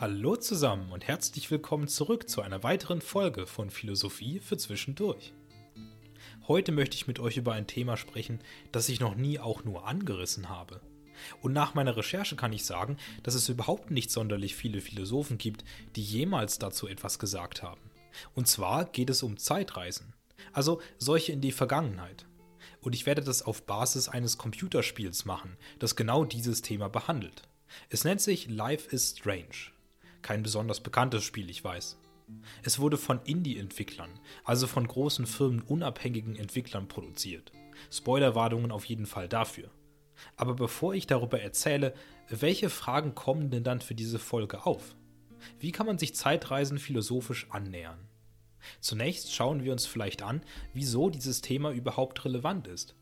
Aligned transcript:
Hallo 0.00 0.34
zusammen 0.34 0.92
und 0.92 1.06
herzlich 1.06 1.50
willkommen 1.50 1.86
zurück 1.86 2.26
zu 2.26 2.40
einer 2.40 2.62
weiteren 2.62 3.02
Folge 3.02 3.46
von 3.46 3.68
Philosophie 3.68 4.40
für 4.40 4.56
Zwischendurch. 4.56 5.34
Heute 6.48 6.72
möchte 6.72 6.96
ich 6.96 7.06
mit 7.06 7.20
euch 7.20 7.36
über 7.36 7.52
ein 7.52 7.66
Thema 7.66 7.98
sprechen, 7.98 8.40
das 8.72 8.88
ich 8.88 8.98
noch 8.98 9.14
nie 9.14 9.38
auch 9.38 9.62
nur 9.62 9.86
angerissen 9.86 10.48
habe. 10.48 10.80
Und 11.42 11.52
nach 11.52 11.74
meiner 11.74 11.98
Recherche 11.98 12.34
kann 12.34 12.54
ich 12.54 12.64
sagen, 12.64 12.96
dass 13.22 13.34
es 13.34 13.50
überhaupt 13.50 13.90
nicht 13.90 14.10
sonderlich 14.10 14.56
viele 14.56 14.80
Philosophen 14.80 15.36
gibt, 15.36 15.66
die 15.96 16.02
jemals 16.02 16.58
dazu 16.58 16.88
etwas 16.88 17.18
gesagt 17.18 17.62
haben. 17.62 17.82
Und 18.34 18.48
zwar 18.48 18.86
geht 18.86 19.10
es 19.10 19.22
um 19.22 19.36
Zeitreisen, 19.36 20.14
also 20.54 20.80
solche 20.96 21.32
in 21.32 21.42
die 21.42 21.52
Vergangenheit. 21.52 22.24
Und 22.80 22.94
ich 22.94 23.04
werde 23.04 23.20
das 23.20 23.42
auf 23.42 23.66
Basis 23.66 24.08
eines 24.08 24.38
Computerspiels 24.38 25.26
machen, 25.26 25.58
das 25.78 25.94
genau 25.94 26.24
dieses 26.24 26.62
Thema 26.62 26.88
behandelt. 26.88 27.42
Es 27.90 28.04
nennt 28.04 28.22
sich 28.22 28.48
Life 28.48 28.88
is 28.96 29.16
Strange. 29.18 29.72
Kein 30.22 30.42
besonders 30.42 30.80
bekanntes 30.80 31.24
Spiel, 31.24 31.50
ich 31.50 31.62
weiß. 31.62 31.98
Es 32.62 32.78
wurde 32.78 32.96
von 32.96 33.20
Indie-Entwicklern, 33.24 34.10
also 34.44 34.66
von 34.66 34.86
großen 34.86 35.26
Firmen 35.26 35.62
unabhängigen 35.62 36.36
Entwicklern 36.36 36.88
produziert. 36.88 37.52
Spoilerwarnungen 37.90 38.70
auf 38.70 38.84
jeden 38.84 39.06
Fall 39.06 39.28
dafür. 39.28 39.70
Aber 40.36 40.54
bevor 40.54 40.94
ich 40.94 41.06
darüber 41.06 41.40
erzähle, 41.40 41.94
welche 42.28 42.70
Fragen 42.70 43.14
kommen 43.14 43.50
denn 43.50 43.64
dann 43.64 43.80
für 43.80 43.94
diese 43.94 44.18
Folge 44.18 44.66
auf? 44.66 44.94
Wie 45.58 45.72
kann 45.72 45.86
man 45.86 45.98
sich 45.98 46.14
Zeitreisen 46.14 46.78
philosophisch 46.78 47.46
annähern? 47.50 47.98
Zunächst 48.80 49.34
schauen 49.34 49.64
wir 49.64 49.72
uns 49.72 49.86
vielleicht 49.86 50.22
an, 50.22 50.42
wieso 50.74 51.08
dieses 51.08 51.40
Thema 51.40 51.70
überhaupt 51.72 52.24
relevant 52.24 52.68
ist. 52.68 52.94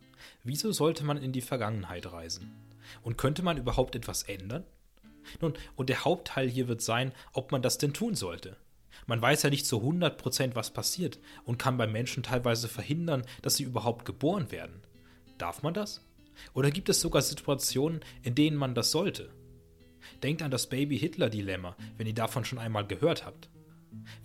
Wieso 0.45 0.73
sollte 0.73 1.05
man 1.05 1.17
in 1.17 1.33
die 1.33 1.41
Vergangenheit 1.41 2.11
reisen? 2.13 2.53
Und 3.03 3.19
könnte 3.19 3.43
man 3.43 3.59
überhaupt 3.59 3.97
etwas 3.97 4.23
ändern? 4.23 4.65
Nun, 5.41 5.55
und 5.77 5.89
der 5.89 6.05
Hauptteil 6.05 6.49
hier 6.49 6.69
wird 6.69 6.83
sein, 6.83 7.13
ob 7.33 7.53
man 7.53 7.63
das 7.63 7.79
denn 7.79 7.93
tun 7.93 8.15
sollte. 8.15 8.57
Man 9.07 9.23
weiß 9.23 9.43
ja 9.43 9.51
nicht 9.51 9.67
zu 9.67 9.79
100%, 9.79 10.55
was 10.55 10.73
passiert 10.73 11.19
und 11.45 11.59
kann 11.59 11.79
bei 11.79 11.87
Menschen 11.87 12.23
teilweise 12.23 12.69
verhindern, 12.69 13.25
dass 13.43 13.57
sie 13.57 13.65
überhaupt 13.65 14.05
geboren 14.05 14.51
werden. 14.51 14.83
Darf 15.39 15.63
man 15.63 15.75
das? 15.75 16.05
Oder 16.55 16.71
gibt 16.71 16.89
es 16.89 17.01
sogar 17.01 17.23
Situationen, 17.23 18.01
in 18.23 18.35
denen 18.35 18.57
man 18.57 18.75
das 18.75 18.91
sollte? 18.91 19.31
Denkt 20.23 20.43
an 20.43 20.51
das 20.51 20.69
Baby-Hitler-Dilemma, 20.69 21.77
wenn 21.97 22.07
ihr 22.07 22.15
davon 22.15 22.45
schon 22.45 22.59
einmal 22.59 22.87
gehört 22.87 23.25
habt. 23.25 23.49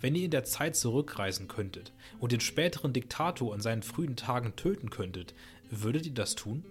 Wenn 0.00 0.14
ihr 0.14 0.24
in 0.24 0.30
der 0.30 0.44
Zeit 0.44 0.76
zurückreisen 0.76 1.48
könntet 1.48 1.92
und 2.18 2.32
den 2.32 2.40
späteren 2.40 2.92
Diktator 2.92 3.54
in 3.54 3.60
seinen 3.60 3.82
frühen 3.82 4.16
Tagen 4.16 4.56
töten 4.56 4.90
könntet, 4.90 5.34
würdet 5.70 6.06
ihr 6.06 6.14
das 6.14 6.34
tun? 6.34 6.64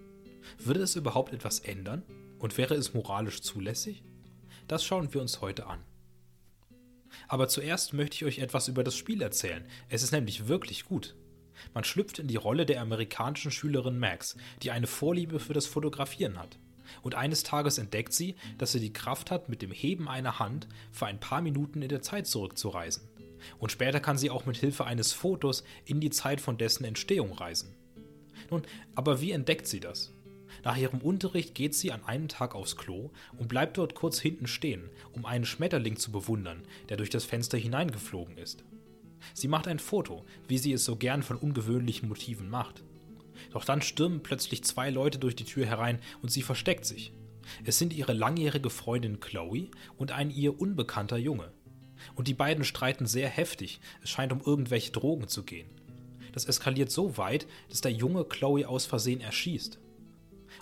Würde 0.58 0.82
es 0.82 0.96
überhaupt 0.96 1.34
etwas 1.34 1.60
ändern? 1.60 2.04
Und 2.40 2.58
wäre 2.58 2.76
es 2.76 2.94
moralisch 2.94 3.42
zulässig? 3.42 4.04
Das 4.68 4.84
schauen 4.84 5.14
wir 5.14 5.22
uns 5.22 5.42
heute 5.42 5.68
an. 5.68 5.80
Aber 7.28 7.48
zuerst 7.48 7.94
möchte 7.94 8.16
ich 8.16 8.26
euch 8.26 8.40
etwas 8.40 8.68
über 8.68 8.84
das 8.84 8.96
Spiel 8.96 9.22
erzählen. 9.22 9.66
Es 9.90 10.04
ist 10.04 10.12
nämlich 10.12 10.48
wirklich 10.48 10.86
gut. 10.86 11.16
Man 11.74 11.84
schlüpft 11.84 12.20
in 12.20 12.28
die 12.28 12.36
Rolle 12.36 12.66
der 12.66 12.82
amerikanischen 12.82 13.52
Schülerin 13.52 14.00
Max, 14.00 14.36
die 14.62 14.72
eine 14.72 14.88
Vorliebe 14.88 15.40
für 15.40 15.54
das 15.54 15.66
Fotografieren 15.66 16.40
hat. 16.40 16.58
Und 17.02 17.16
eines 17.16 17.44
Tages 17.44 17.78
entdeckt 17.78 18.14
sie, 18.14 18.36
dass 18.58 18.72
sie 18.72 18.80
die 18.80 18.94
Kraft 18.94 19.32
hat, 19.32 19.50
mit 19.50 19.62
dem 19.62 19.72
Heben 19.72 20.08
einer 20.08 20.40
Hand 20.40 20.68
für 20.92 21.06
ein 21.06 21.20
paar 21.20 21.42
Minuten 21.42 21.82
in 21.82 21.90
der 21.90 22.02
Zeit 22.02 22.28
zurückzureisen. 22.28 23.08
Und 23.60 23.72
später 23.72 24.00
kann 24.00 24.18
sie 24.18 24.30
auch 24.30 24.46
mit 24.46 24.58
Hilfe 24.58 24.86
eines 24.86 25.12
Fotos 25.12 25.64
in 25.86 26.00
die 26.00 26.10
Zeit 26.10 26.40
von 26.40 26.58
dessen 26.58 26.86
Entstehung 26.86 27.34
reisen. 27.34 27.76
Nun, 28.50 28.64
aber 28.96 29.22
wie 29.22 29.32
entdeckt 29.32 29.68
sie 29.68 29.80
das? 29.80 30.13
Nach 30.64 30.78
ihrem 30.78 31.02
Unterricht 31.02 31.56
geht 31.56 31.76
sie 31.76 31.92
an 31.92 32.04
einem 32.06 32.30
Tag 32.30 32.56
aufs 32.56 32.78
Klo 32.78 33.12
und 33.38 33.50
bleibt 33.50 33.78
dort 33.78 33.96
kurz 33.96 34.20
hinten 34.20 34.48
stehen, 34.48 34.90
um 35.12 35.26
einen 35.26 35.46
Schmetterling 35.46 35.98
zu 35.98 36.12
bewundern, 36.12 36.64
der 36.88 36.98
durch 36.98 37.10
das 37.10 37.26
Fenster 37.26 37.58
hineingeflogen 37.58 38.38
ist. 38.38 38.64
Sie 39.34 39.50
macht 39.50 39.68
ein 39.68 39.80
Foto, 39.80 40.26
wie 40.48 40.58
sie 40.58 40.72
es 40.74 40.86
so 40.86 40.96
gern 40.96 41.22
von 41.22 41.38
ungewöhnlichen 41.38 42.08
Motiven 42.08 42.50
macht. 42.50 42.84
Doch 43.52 43.66
dann 43.66 43.82
stürmen 43.82 44.24
plötzlich 44.24 44.64
zwei 44.64 44.90
Leute 44.90 45.20
durch 45.20 45.36
die 45.36 45.44
Tür 45.44 45.66
herein 45.66 46.00
und 46.22 46.32
sie 46.32 46.42
versteckt 46.42 46.86
sich. 46.86 47.14
Es 47.66 47.78
sind 47.78 47.94
ihre 47.94 48.14
langjährige 48.14 48.70
Freundin 48.70 49.20
Chloe 49.20 49.70
und 49.98 50.14
ein 50.14 50.30
ihr 50.30 50.60
unbekannter 50.60 51.18
Junge. 51.18 51.52
Und 52.16 52.30
die 52.30 52.34
beiden 52.34 52.64
streiten 52.64 53.06
sehr 53.06 53.28
heftig, 53.28 53.82
es 54.02 54.10
scheint 54.10 54.32
um 54.32 54.42
irgendwelche 54.42 54.92
Drogen 54.92 55.28
zu 55.28 55.44
gehen. 55.44 55.70
Das 56.32 56.46
eskaliert 56.46 56.90
so 56.90 57.18
weit, 57.18 57.48
dass 57.70 57.82
der 57.82 57.92
Junge 57.92 58.24
Chloe 58.26 58.66
aus 58.66 58.86
Versehen 58.86 59.22
erschießt 59.22 59.80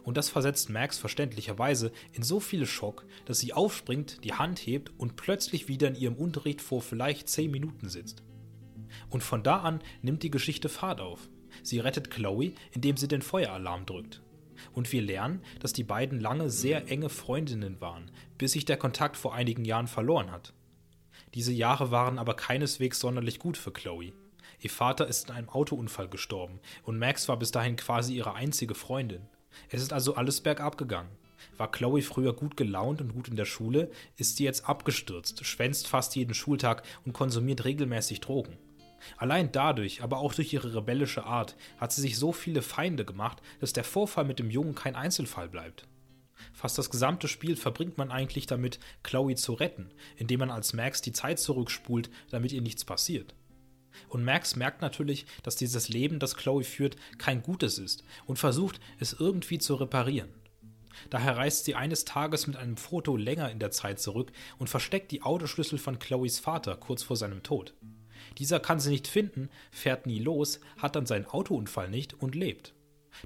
und 0.04 0.18
das 0.18 0.30
versetzt 0.30 0.70
Max 0.70 0.98
verständlicherweise 0.98 1.92
in 2.14 2.24
so 2.24 2.40
viel 2.40 2.66
Schock, 2.66 3.06
dass 3.26 3.40
sie 3.40 3.54
aufspringt, 3.54 4.24
die 4.24 4.34
Hand 4.34 4.60
hebt 4.60 4.92
und 4.98 5.16
plötzlich 5.16 5.68
wieder 5.68 5.88
in 5.88 5.96
ihrem 5.96 6.16
Unterricht 6.16 6.62
vor 6.62 6.82
vielleicht 6.82 7.30
10 7.30 7.52
Minuten 7.52 7.90
sitzt. 7.90 8.24
Und 9.10 9.24
von 9.24 9.44
da 9.44 9.58
an 9.58 9.82
nimmt 10.02 10.24
die 10.24 10.32
Geschichte 10.32 10.70
Fahrt 10.70 11.02
auf. 11.02 11.30
Sie 11.64 11.80
rettet 11.80 12.12
Chloe, 12.12 12.54
indem 12.72 12.98
sie 12.98 13.08
den 13.08 13.22
Feueralarm 13.22 13.86
drückt. 13.86 14.22
Und 14.74 14.92
wir 14.92 15.02
lernen, 15.02 15.42
dass 15.60 15.74
die 15.74 15.84
beiden 15.84 16.20
lange 16.20 16.50
sehr 16.50 16.88
enge 16.90 17.10
Freundinnen 17.10 17.82
waren, 17.82 18.12
bis 18.38 18.54
sich 18.54 18.66
der 18.66 18.78
Kontakt 18.78 19.18
vor 19.18 19.34
einigen 19.34 19.66
Jahren 19.66 19.88
verloren 19.88 20.32
hat. 20.32 20.54
Diese 21.34 21.54
Jahre 21.54 21.92
waren 21.92 22.20
aber 22.20 22.36
keineswegs 22.36 23.00
sonderlich 23.00 23.40
gut 23.40 23.58
für 23.58 23.72
Chloe. 23.72 24.14
Ihr 24.60 24.70
Vater 24.70 25.08
ist 25.08 25.30
in 25.30 25.36
einem 25.36 25.50
Autounfall 25.50 26.08
gestorben 26.08 26.60
und 26.84 27.00
Max 27.00 27.28
war 27.28 27.38
bis 27.40 27.52
dahin 27.52 27.76
quasi 27.76 28.16
ihre 28.16 28.34
einzige 28.34 28.76
Freundin. 28.76 29.22
Es 29.70 29.82
ist 29.82 29.94
also 29.94 30.16
alles 30.16 30.42
bergab 30.42 30.78
gegangen. 30.78 31.10
War 31.58 31.72
Chloe 31.72 32.02
früher 32.02 32.34
gut 32.34 32.58
gelaunt 32.58 33.02
und 33.02 33.14
gut 33.14 33.28
in 33.28 33.36
der 33.36 33.46
Schule, 33.46 33.92
ist 34.18 34.38
sie 34.38 34.44
jetzt 34.44 34.68
abgestürzt, 34.68 35.46
schwänzt 35.46 35.88
fast 35.88 36.16
jeden 36.16 36.34
Schultag 36.34 36.84
und 37.06 37.14
konsumiert 37.14 37.66
regelmäßig 37.66 38.22
Drogen. 38.22 38.58
Allein 39.18 39.52
dadurch, 39.52 40.04
aber 40.04 40.20
auch 40.20 40.34
durch 40.34 40.54
ihre 40.54 40.76
rebellische 40.76 41.24
Art, 41.24 41.56
hat 41.78 41.92
sie 41.92 42.02
sich 42.02 42.18
so 42.18 42.32
viele 42.32 42.62
Feinde 42.62 43.06
gemacht, 43.06 43.42
dass 43.60 43.74
der 43.74 43.84
Vorfall 43.84 44.26
mit 44.26 44.40
dem 44.40 44.52
Jungen 44.52 44.76
kein 44.76 44.96
Einzelfall 44.96 45.50
bleibt. 45.50 45.88
Fast 46.54 46.78
das 46.78 46.90
gesamte 46.90 47.28
Spiel 47.28 47.56
verbringt 47.56 47.98
man 47.98 48.12
eigentlich 48.12 48.46
damit, 48.46 48.80
Chloe 49.04 49.36
zu 49.36 49.54
retten, 49.54 49.92
indem 50.18 50.40
man 50.40 50.52
als 50.52 50.74
Max 50.74 51.02
die 51.02 51.14
Zeit 51.14 51.40
zurückspult, 51.40 52.10
damit 52.30 52.52
ihr 52.52 52.62
nichts 52.62 52.86
passiert. 52.86 53.34
Und 54.10 54.24
Max 54.24 54.56
merkt 54.56 54.82
natürlich, 54.82 55.26
dass 55.44 55.56
dieses 55.56 55.90
Leben, 55.90 56.20
das 56.20 56.36
Chloe 56.36 56.64
führt, 56.64 56.96
kein 57.18 57.42
gutes 57.42 57.78
ist 57.78 58.04
und 58.26 58.40
versucht, 58.40 58.80
es 59.00 59.14
irgendwie 59.14 59.58
zu 59.58 59.76
reparieren. 59.76 60.30
Daher 61.10 61.38
reist 61.38 61.66
sie 61.66 61.76
eines 61.76 62.06
Tages 62.06 62.48
mit 62.48 62.58
einem 62.58 62.78
Foto 62.78 63.18
länger 63.18 63.50
in 63.50 63.60
der 63.60 63.72
Zeit 63.72 64.00
zurück 64.00 64.32
und 64.60 64.70
versteckt 64.70 65.12
die 65.12 65.24
Autoschlüssel 65.24 65.80
von 65.80 66.00
Chloes 66.00 66.40
Vater 66.40 66.76
kurz 66.76 67.04
vor 67.04 67.16
seinem 67.16 67.44
Tod. 67.44 67.74
Dieser 68.38 68.60
kann 68.60 68.80
sie 68.80 68.92
nicht 68.92 69.08
finden, 69.08 69.50
fährt 69.72 70.06
nie 70.06 70.20
los, 70.20 70.60
hat 70.78 70.96
dann 70.96 71.06
seinen 71.06 71.26
Autounfall 71.26 71.90
nicht 71.90 72.14
und 72.14 72.36
lebt. 72.36 72.74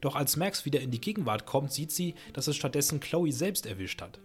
Doch 0.02 0.16
als 0.16 0.36
Max 0.36 0.66
wieder 0.66 0.80
in 0.82 0.92
die 0.92 1.02
Gegenwart 1.02 1.46
kommt, 1.46 1.72
sieht 1.72 1.92
sie, 1.92 2.16
dass 2.34 2.47
es 2.47 2.56
stattdessen 2.56 3.00
Chloe 3.00 3.32
selbst 3.32 3.66
erwischt 3.66 4.02
hat. 4.02 4.20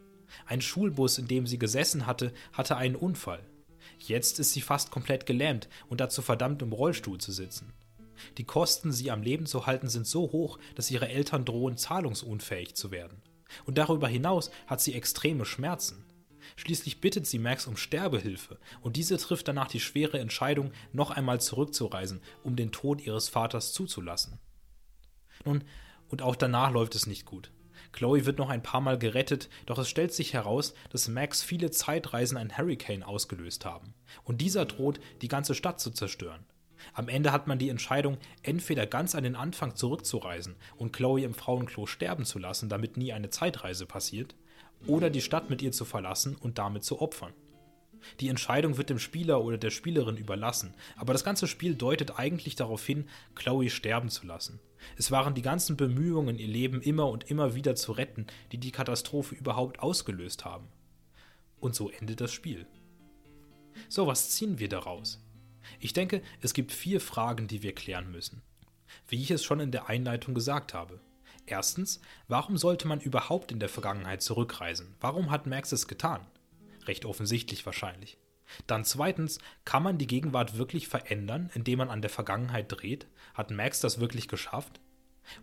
Ein 0.46 0.60
Schulbus, 0.60 1.18
in 1.18 1.28
dem 1.28 1.46
sie 1.46 1.58
gesessen 1.58 2.06
hatte, 2.06 2.32
hatte 2.52 2.76
einen 2.76 2.96
Unfall. 2.96 3.40
Jetzt 4.00 4.38
ist 4.38 4.52
sie 4.52 4.60
fast 4.60 4.90
komplett 4.90 5.26
gelähmt 5.26 5.68
und 5.88 6.00
dazu 6.00 6.22
verdammt, 6.22 6.62
im 6.62 6.72
Rollstuhl 6.72 7.18
zu 7.18 7.32
sitzen. 7.32 7.72
Die 8.38 8.44
Kosten, 8.44 8.92
sie 8.92 9.10
am 9.10 9.22
Leben 9.22 9.46
zu 9.46 9.66
halten, 9.66 9.88
sind 9.88 10.06
so 10.06 10.32
hoch, 10.32 10.58
dass 10.74 10.90
ihre 10.90 11.08
Eltern 11.08 11.44
drohen, 11.44 11.76
zahlungsunfähig 11.76 12.74
zu 12.74 12.90
werden. 12.90 13.22
Und 13.64 13.78
darüber 13.78 14.08
hinaus 14.08 14.50
hat 14.66 14.80
sie 14.80 14.94
extreme 14.94 15.44
Schmerzen. 15.44 16.04
Schließlich 16.56 17.00
bittet 17.00 17.26
sie 17.26 17.38
Max 17.38 17.66
um 17.66 17.76
Sterbehilfe 17.76 18.58
und 18.82 18.96
diese 18.96 19.16
trifft 19.16 19.48
danach 19.48 19.68
die 19.68 19.80
schwere 19.80 20.18
Entscheidung, 20.18 20.72
noch 20.92 21.10
einmal 21.10 21.40
zurückzureisen, 21.40 22.20
um 22.42 22.56
den 22.56 22.72
Tod 22.72 23.00
ihres 23.00 23.28
Vaters 23.28 23.72
zuzulassen. 23.72 24.38
Nun, 25.44 25.64
und 26.08 26.22
auch 26.22 26.36
danach 26.36 26.72
läuft 26.72 26.94
es 26.94 27.06
nicht 27.06 27.24
gut. 27.24 27.50
Chloe 27.92 28.26
wird 28.26 28.38
noch 28.38 28.50
ein 28.50 28.62
paar 28.62 28.80
Mal 28.80 28.98
gerettet, 28.98 29.48
doch 29.66 29.78
es 29.78 29.88
stellt 29.88 30.12
sich 30.12 30.32
heraus, 30.32 30.74
dass 30.90 31.08
Max 31.08 31.42
viele 31.42 31.70
Zeitreisen 31.70 32.36
ein 32.36 32.56
Hurricane 32.56 33.02
ausgelöst 33.02 33.64
haben. 33.64 33.94
Und 34.24 34.40
dieser 34.40 34.64
droht, 34.64 35.00
die 35.22 35.28
ganze 35.28 35.54
Stadt 35.54 35.80
zu 35.80 35.90
zerstören. 35.90 36.44
Am 36.94 37.08
Ende 37.08 37.32
hat 37.32 37.46
man 37.46 37.58
die 37.58 37.68
Entscheidung, 37.68 38.18
entweder 38.42 38.86
ganz 38.86 39.14
an 39.14 39.24
den 39.24 39.36
Anfang 39.36 39.74
zurückzureisen 39.74 40.56
und 40.76 40.92
Chloe 40.92 41.24
im 41.24 41.34
Frauenklo 41.34 41.86
sterben 41.86 42.24
zu 42.24 42.38
lassen, 42.38 42.68
damit 42.68 42.96
nie 42.96 43.12
eine 43.12 43.30
Zeitreise 43.30 43.86
passiert, 43.86 44.34
oder 44.86 45.10
die 45.10 45.20
Stadt 45.20 45.50
mit 45.50 45.60
ihr 45.60 45.72
zu 45.72 45.84
verlassen 45.84 46.36
und 46.36 46.58
damit 46.58 46.84
zu 46.84 47.02
opfern. 47.02 47.34
Die 48.20 48.28
Entscheidung 48.28 48.76
wird 48.76 48.90
dem 48.90 48.98
Spieler 48.98 49.42
oder 49.42 49.58
der 49.58 49.70
Spielerin 49.70 50.16
überlassen, 50.16 50.74
aber 50.96 51.12
das 51.12 51.24
ganze 51.24 51.46
Spiel 51.46 51.74
deutet 51.74 52.18
eigentlich 52.18 52.56
darauf 52.56 52.84
hin, 52.84 53.08
Chloe 53.34 53.70
sterben 53.70 54.08
zu 54.08 54.26
lassen. 54.26 54.60
Es 54.96 55.10
waren 55.10 55.34
die 55.34 55.42
ganzen 55.42 55.76
Bemühungen, 55.76 56.38
ihr 56.38 56.48
Leben 56.48 56.80
immer 56.80 57.08
und 57.08 57.30
immer 57.30 57.54
wieder 57.54 57.74
zu 57.76 57.92
retten, 57.92 58.26
die 58.52 58.58
die 58.58 58.72
Katastrophe 58.72 59.34
überhaupt 59.34 59.80
ausgelöst 59.80 60.44
haben. 60.44 60.68
Und 61.60 61.74
so 61.74 61.90
endet 61.90 62.20
das 62.20 62.32
Spiel. 62.32 62.66
So, 63.88 64.06
was 64.06 64.30
ziehen 64.30 64.58
wir 64.58 64.68
daraus? 64.68 65.22
Ich 65.78 65.92
denke, 65.92 66.22
es 66.40 66.54
gibt 66.54 66.72
vier 66.72 67.00
Fragen, 67.00 67.46
die 67.46 67.62
wir 67.62 67.74
klären 67.74 68.10
müssen. 68.10 68.42
Wie 69.06 69.22
ich 69.22 69.30
es 69.30 69.44
schon 69.44 69.60
in 69.60 69.70
der 69.70 69.88
Einleitung 69.88 70.34
gesagt 70.34 70.74
habe. 70.74 71.00
Erstens, 71.46 72.00
warum 72.28 72.56
sollte 72.56 72.88
man 72.88 73.00
überhaupt 73.00 73.52
in 73.52 73.60
der 73.60 73.68
Vergangenheit 73.68 74.22
zurückreisen? 74.22 74.94
Warum 75.00 75.30
hat 75.30 75.46
Max 75.46 75.72
es 75.72 75.88
getan? 75.88 76.26
Recht 76.86 77.04
offensichtlich 77.04 77.66
wahrscheinlich. 77.66 78.18
Dann 78.66 78.84
zweitens, 78.84 79.38
kann 79.64 79.82
man 79.82 79.98
die 79.98 80.06
Gegenwart 80.06 80.58
wirklich 80.58 80.88
verändern, 80.88 81.50
indem 81.54 81.78
man 81.78 81.90
an 81.90 82.02
der 82.02 82.10
Vergangenheit 82.10 82.66
dreht? 82.68 83.06
Hat 83.34 83.50
Max 83.50 83.80
das 83.80 84.00
wirklich 84.00 84.28
geschafft? 84.28 84.80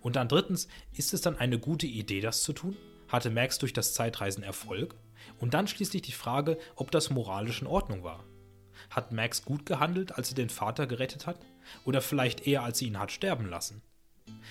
Und 0.02 0.16
dann 0.16 0.28
drittens, 0.28 0.68
ist 0.94 1.14
es 1.14 1.22
dann 1.22 1.38
eine 1.38 1.60
gute 1.60 1.88
Idee, 1.88 2.22
das 2.22 2.44
zu 2.44 2.54
tun? 2.54 2.76
Hatte 3.08 3.30
Max 3.30 3.58
durch 3.58 3.74
das 3.74 3.94
Zeitreisen 3.94 4.44
Erfolg? 4.44 4.96
Und 5.40 5.54
dann 5.54 5.68
schließlich 5.68 6.02
die 6.02 6.12
Frage, 6.12 6.58
ob 6.76 6.92
das 6.92 7.10
moralisch 7.10 7.62
in 7.62 7.68
Ordnung 7.68 8.04
war. 8.04 8.26
Hat 8.90 9.12
Max 9.12 9.44
gut 9.44 9.66
gehandelt, 9.66 10.16
als 10.16 10.30
sie 10.30 10.36
den 10.36 10.50
Vater 10.50 10.88
gerettet 10.88 11.26
hat? 11.26 11.40
Oder 11.86 12.02
vielleicht 12.02 12.46
eher, 12.46 12.64
als 12.64 12.80
sie 12.80 12.88
ihn 12.88 13.00
hat 13.00 13.12
sterben 13.12 13.50
lassen? 13.50 13.82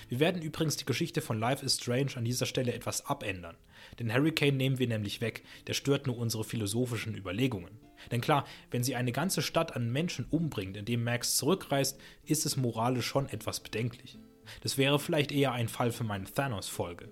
Wir 0.09 0.19
werden 0.19 0.41
übrigens 0.41 0.77
die 0.77 0.85
Geschichte 0.85 1.21
von 1.21 1.39
Life 1.39 1.63
is 1.65 1.75
Strange 1.75 2.11
an 2.15 2.25
dieser 2.25 2.45
Stelle 2.45 2.73
etwas 2.73 3.05
abändern. 3.05 3.57
Den 3.99 4.13
Hurricane 4.13 4.55
nehmen 4.55 4.79
wir 4.79 4.87
nämlich 4.87 5.21
weg, 5.21 5.43
der 5.67 5.73
stört 5.73 6.07
nur 6.07 6.17
unsere 6.17 6.43
philosophischen 6.43 7.15
Überlegungen. 7.15 7.79
Denn 8.11 8.21
klar, 8.21 8.45
wenn 8.71 8.83
sie 8.83 8.95
eine 8.95 9.11
ganze 9.11 9.41
Stadt 9.41 9.75
an 9.75 9.91
Menschen 9.91 10.25
umbringt, 10.29 10.77
indem 10.77 11.03
Max 11.03 11.35
zurückreist, 11.37 11.99
ist 12.25 12.45
es 12.45 12.57
moralisch 12.57 13.07
schon 13.07 13.27
etwas 13.29 13.59
bedenklich. 13.59 14.17
Das 14.61 14.77
wäre 14.77 14.99
vielleicht 14.99 15.31
eher 15.31 15.51
ein 15.51 15.67
Fall 15.67 15.91
für 15.91 16.03
meine 16.03 16.25
Thanos-Folge. 16.25 17.09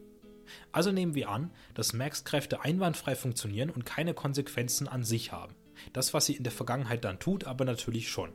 Also 0.71 0.91
nehmen 0.91 1.15
wir 1.15 1.29
an, 1.29 1.51
dass 1.73 1.93
Max 1.93 2.23
Kräfte 2.23 2.61
einwandfrei 2.61 3.15
funktionieren 3.15 3.69
und 3.69 3.85
keine 3.85 4.13
Konsequenzen 4.13 4.87
an 4.87 5.03
sich 5.03 5.31
haben. 5.31 5.55
Das, 5.93 6.13
was 6.13 6.27
sie 6.27 6.35
in 6.35 6.43
der 6.43 6.51
Vergangenheit 6.51 7.03
dann 7.03 7.19
tut, 7.19 7.45
aber 7.45 7.65
natürlich 7.65 8.09
schon. 8.09 8.31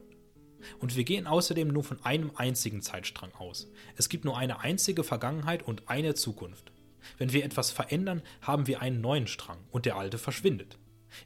Und 0.79 0.97
wir 0.97 1.05
gehen 1.05 1.27
außerdem 1.27 1.69
nur 1.69 1.85
von 1.85 2.05
einem 2.05 2.33
einzigen 2.35 2.83
Zeitstrang 2.83 3.33
aus. 3.35 3.71
Es 3.97 4.09
gibt 4.09 4.25
nur 4.25 4.37
eine 4.37 4.61
einzige 4.61 5.05
Vergangenheit 5.05 5.63
und 5.63 5.89
eine 5.89 6.15
Zukunft. 6.15 6.73
Wenn 7.19 7.33
wir 7.33 7.45
etwas 7.45 7.71
verändern, 7.71 8.23
haben 8.41 8.67
wir 8.67 8.81
einen 8.83 9.01
neuen 9.01 9.27
Strang 9.27 9.59
und 9.71 9.87
der 9.87 9.97
alte 9.97 10.19
verschwindet. 10.19 10.79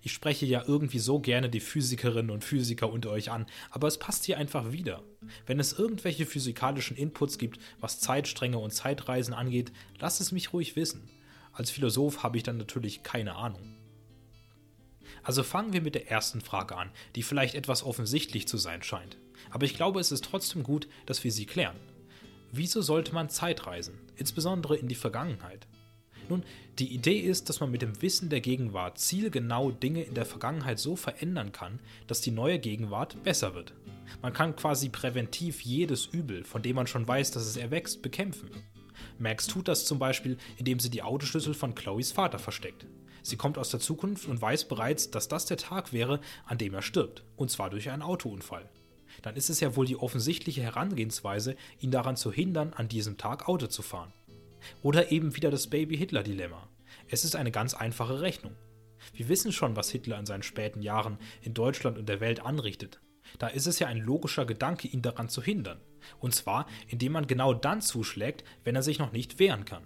Ich 0.03 0.13
spreche 0.13 0.47
ja 0.47 0.65
irgendwie 0.67 0.99
so 0.99 1.21
gerne 1.21 1.51
die 1.51 1.61
Physikerinnen 1.61 2.31
und 2.31 2.45
Physiker 2.45 2.91
unter 2.91 3.11
euch 3.11 3.31
an, 3.31 3.47
aber 3.71 3.89
es 3.89 3.99
passt 3.99 4.25
hier 4.25 4.39
einfach 4.39 4.73
wieder. 4.73 5.03
Wenn 5.47 5.61
es 5.61 5.73
irgendwelche 5.73 6.27
physikalischen 6.27 6.97
Inputs 6.97 7.39
gibt, 7.39 7.59
was 7.81 8.01
Zeitstränge 8.01 8.59
und 8.59 8.73
Zeitreisen 8.73 9.35
angeht, 9.35 9.73
lasst 9.99 10.21
es 10.21 10.33
mich 10.33 10.53
ruhig 10.53 10.77
wissen. 10.77 11.09
Als 11.53 11.71
Philosoph 11.71 12.23
habe 12.23 12.37
ich 12.37 12.43
dann 12.43 12.57
natürlich 12.57 13.03
keine 13.03 13.37
Ahnung. 13.37 13.77
Also 15.23 15.43
fangen 15.43 15.73
wir 15.73 15.81
mit 15.81 15.95
der 15.95 16.11
ersten 16.11 16.41
Frage 16.41 16.77
an, 16.77 16.91
die 17.15 17.23
vielleicht 17.23 17.55
etwas 17.55 17.83
offensichtlich 17.83 18.49
zu 18.49 18.59
sein 18.59 18.83
scheint. 18.83 19.17
Aber 19.51 19.65
ich 19.65 19.75
glaube, 19.75 20.01
es 20.01 20.13
ist 20.13 20.25
trotzdem 20.25 20.63
gut, 20.63 20.89
dass 21.07 21.25
wir 21.25 21.33
sie 21.33 21.47
klären. 21.47 21.77
Wieso 22.57 22.83
sollte 22.83 23.13
man 23.13 23.31
Zeitreisen, 23.31 23.99
insbesondere 24.15 24.77
in 24.77 24.87
die 24.87 24.95
Vergangenheit? 24.95 25.67
Nun, 26.29 26.45
die 26.79 26.95
Idee 26.95 27.19
ist, 27.19 27.49
dass 27.49 27.59
man 27.59 27.73
mit 27.73 27.83
dem 27.83 28.01
Wissen 28.01 28.29
der 28.29 28.41
Gegenwart 28.41 28.97
zielgenau 29.01 29.73
Dinge 29.73 30.05
in 30.05 30.15
der 30.15 30.25
Vergangenheit 30.25 30.79
so 30.79 30.95
verändern 30.95 31.51
kann, 31.51 31.81
dass 32.07 32.21
die 32.21 32.31
neue 32.31 32.61
Gegenwart 32.61 33.21
besser 33.25 33.57
wird. 33.57 33.75
Man 34.23 34.33
kann 34.33 34.55
quasi 34.55 34.89
präventiv 34.89 35.63
jedes 35.63 36.07
Übel, 36.07 36.45
von 36.45 36.63
dem 36.63 36.77
man 36.77 36.87
schon 36.87 37.09
weiß, 37.09 37.33
dass 37.33 37.45
es 37.45 37.57
erwächst, 37.57 38.03
bekämpfen. 38.03 38.49
Max 39.19 39.49
tut 39.49 39.67
das 39.67 39.85
zum 39.85 39.99
Beispiel, 39.99 40.39
indem 40.57 40.79
sie 40.79 40.91
die 40.91 41.03
Autoschlüssel 41.03 41.55
von 41.55 41.75
Chloes 41.75 42.13
Vater 42.13 42.39
versteckt. 42.39 42.87
Sie 43.23 43.37
kommt 43.37 43.59
aus 43.59 43.71
der 43.71 43.81
Zukunft 43.81 44.29
und 44.29 44.41
weiß 44.41 44.69
bereits, 44.69 45.11
dass 45.11 45.27
das 45.27 45.47
der 45.47 45.57
Tag 45.57 45.93
wäre, 45.93 46.21
an 46.47 46.59
dem 46.59 46.73
er 46.73 46.83
stirbt, 46.83 47.25
und 47.35 47.51
zwar 47.51 47.71
durch 47.71 47.91
einen 47.91 48.03
Autounfall. 48.03 48.71
Dann 49.23 49.37
ist 49.37 49.51
es 49.51 49.61
ja 49.61 49.77
wohl 49.77 49.87
die 49.87 49.97
offensichtliche 49.97 50.63
Herangehensweise, 50.63 51.57
ihn 51.81 51.91
daran 51.91 52.17
zu 52.17 52.33
hindern, 52.33 52.73
an 52.73 52.89
diesem 52.89 53.17
Tag 53.17 53.49
Auto 53.49 53.67
zu 53.67 53.83
fahren. 53.83 54.13
Oder 54.83 55.13
eben 55.13 55.37
wieder 55.37 55.51
das 55.51 55.69
Baby-Hitler-Dilemma. 55.69 56.69
Es 57.09 57.25
ist 57.25 57.37
eine 57.37 57.51
ganz 57.51 57.75
einfache 57.75 58.21
Rechnung. 58.21 58.55
Wir 59.13 59.29
wissen 59.29 59.53
schon, 59.53 59.77
was 59.77 59.91
Hitler 59.91 60.19
in 60.19 60.27
seinen 60.27 60.43
späten 60.43 60.83
Jahren 60.83 61.19
in 61.43 61.55
Deutschland 61.55 61.99
und 61.99 62.09
der 62.09 62.21
Welt 62.21 62.41
anrichtet. 62.41 63.01
Da 63.39 63.49
ist 63.49 63.67
es 63.67 63.79
ja 63.79 63.87
ein 63.87 63.99
logischer 63.99 64.47
Gedanke, 64.47 64.89
ihn 64.89 65.03
daran 65.03 65.29
zu 65.29 65.43
hindern. 65.43 65.81
Und 66.21 66.35
zwar, 66.35 66.67
indem 66.89 67.13
man 67.13 67.27
genau 67.27 67.55
dann 67.55 67.81
zuschlägt, 67.81 68.45
wenn 68.65 68.77
er 68.77 68.83
sich 68.83 68.99
noch 68.99 69.13
nicht 69.13 69.39
wehren 69.39 69.65
kann. 69.65 69.85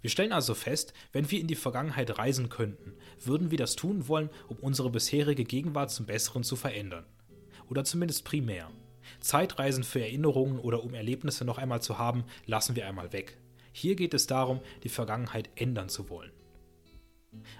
Wir 0.00 0.10
stellen 0.10 0.32
also 0.32 0.54
fest, 0.54 0.92
wenn 1.12 1.30
wir 1.30 1.40
in 1.40 1.46
die 1.46 1.56
Vergangenheit 1.56 2.18
reisen 2.18 2.48
könnten, 2.48 2.94
würden 3.20 3.50
wir 3.50 3.58
das 3.58 3.76
tun 3.76 4.08
wollen, 4.08 4.30
um 4.48 4.56
unsere 4.58 4.90
bisherige 4.90 5.44
Gegenwart 5.44 5.90
zum 5.90 6.06
Besseren 6.06 6.44
zu 6.44 6.56
verändern. 6.56 7.04
Oder 7.70 7.84
zumindest 7.84 8.24
primär. 8.24 8.70
Zeitreisen 9.20 9.84
für 9.84 10.00
Erinnerungen 10.00 10.58
oder 10.58 10.84
um 10.84 10.92
Erlebnisse 10.92 11.44
noch 11.44 11.56
einmal 11.56 11.80
zu 11.80 11.98
haben, 11.98 12.24
lassen 12.44 12.76
wir 12.76 12.86
einmal 12.86 13.12
weg. 13.12 13.38
Hier 13.72 13.94
geht 13.94 14.12
es 14.12 14.26
darum, 14.26 14.60
die 14.82 14.88
Vergangenheit 14.88 15.48
ändern 15.54 15.88
zu 15.88 16.10
wollen. 16.10 16.32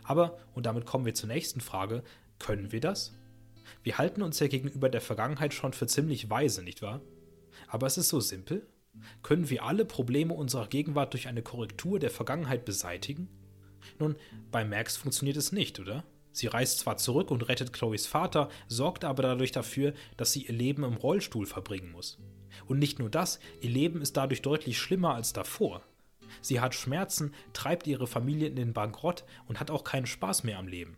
Aber, 0.02 0.38
und 0.54 0.66
damit 0.66 0.84
kommen 0.84 1.06
wir 1.06 1.14
zur 1.14 1.28
nächsten 1.28 1.60
Frage, 1.60 2.02
können 2.38 2.72
wir 2.72 2.80
das? 2.80 3.14
Wir 3.84 3.98
halten 3.98 4.22
uns 4.22 4.40
ja 4.40 4.48
gegenüber 4.48 4.88
der 4.88 5.00
Vergangenheit 5.00 5.54
schon 5.54 5.72
für 5.72 5.86
ziemlich 5.86 6.28
weise, 6.28 6.62
nicht 6.62 6.82
wahr? 6.82 7.00
Aber 7.68 7.86
es 7.86 7.96
ist 7.96 8.08
so 8.08 8.18
simpel? 8.18 8.66
Können 9.22 9.48
wir 9.48 9.62
alle 9.62 9.84
Probleme 9.84 10.34
unserer 10.34 10.66
Gegenwart 10.66 11.12
durch 11.12 11.28
eine 11.28 11.42
Korrektur 11.42 12.00
der 12.00 12.10
Vergangenheit 12.10 12.64
beseitigen? 12.64 13.28
Nun, 14.00 14.16
bei 14.50 14.64
Max 14.64 14.96
funktioniert 14.96 15.36
es 15.36 15.52
nicht, 15.52 15.78
oder? 15.78 16.04
Sie 16.32 16.46
reist 16.46 16.78
zwar 16.80 16.96
zurück 16.96 17.30
und 17.30 17.48
rettet 17.48 17.72
Chloes 17.72 18.06
Vater, 18.06 18.48
sorgt 18.68 19.04
aber 19.04 19.22
dadurch 19.22 19.52
dafür, 19.52 19.94
dass 20.16 20.32
sie 20.32 20.46
ihr 20.46 20.54
Leben 20.54 20.84
im 20.84 20.94
Rollstuhl 20.94 21.46
verbringen 21.46 21.92
muss. 21.92 22.18
Und 22.66 22.78
nicht 22.78 22.98
nur 22.98 23.10
das, 23.10 23.40
ihr 23.60 23.70
Leben 23.70 24.00
ist 24.00 24.16
dadurch 24.16 24.42
deutlich 24.42 24.78
schlimmer 24.78 25.14
als 25.14 25.32
davor. 25.32 25.82
Sie 26.40 26.60
hat 26.60 26.74
Schmerzen, 26.74 27.34
treibt 27.52 27.86
ihre 27.86 28.06
Familie 28.06 28.48
in 28.48 28.56
den 28.56 28.72
Bankrott 28.72 29.24
und 29.46 29.60
hat 29.60 29.70
auch 29.70 29.84
keinen 29.84 30.06
Spaß 30.06 30.44
mehr 30.44 30.58
am 30.58 30.68
Leben. 30.68 30.96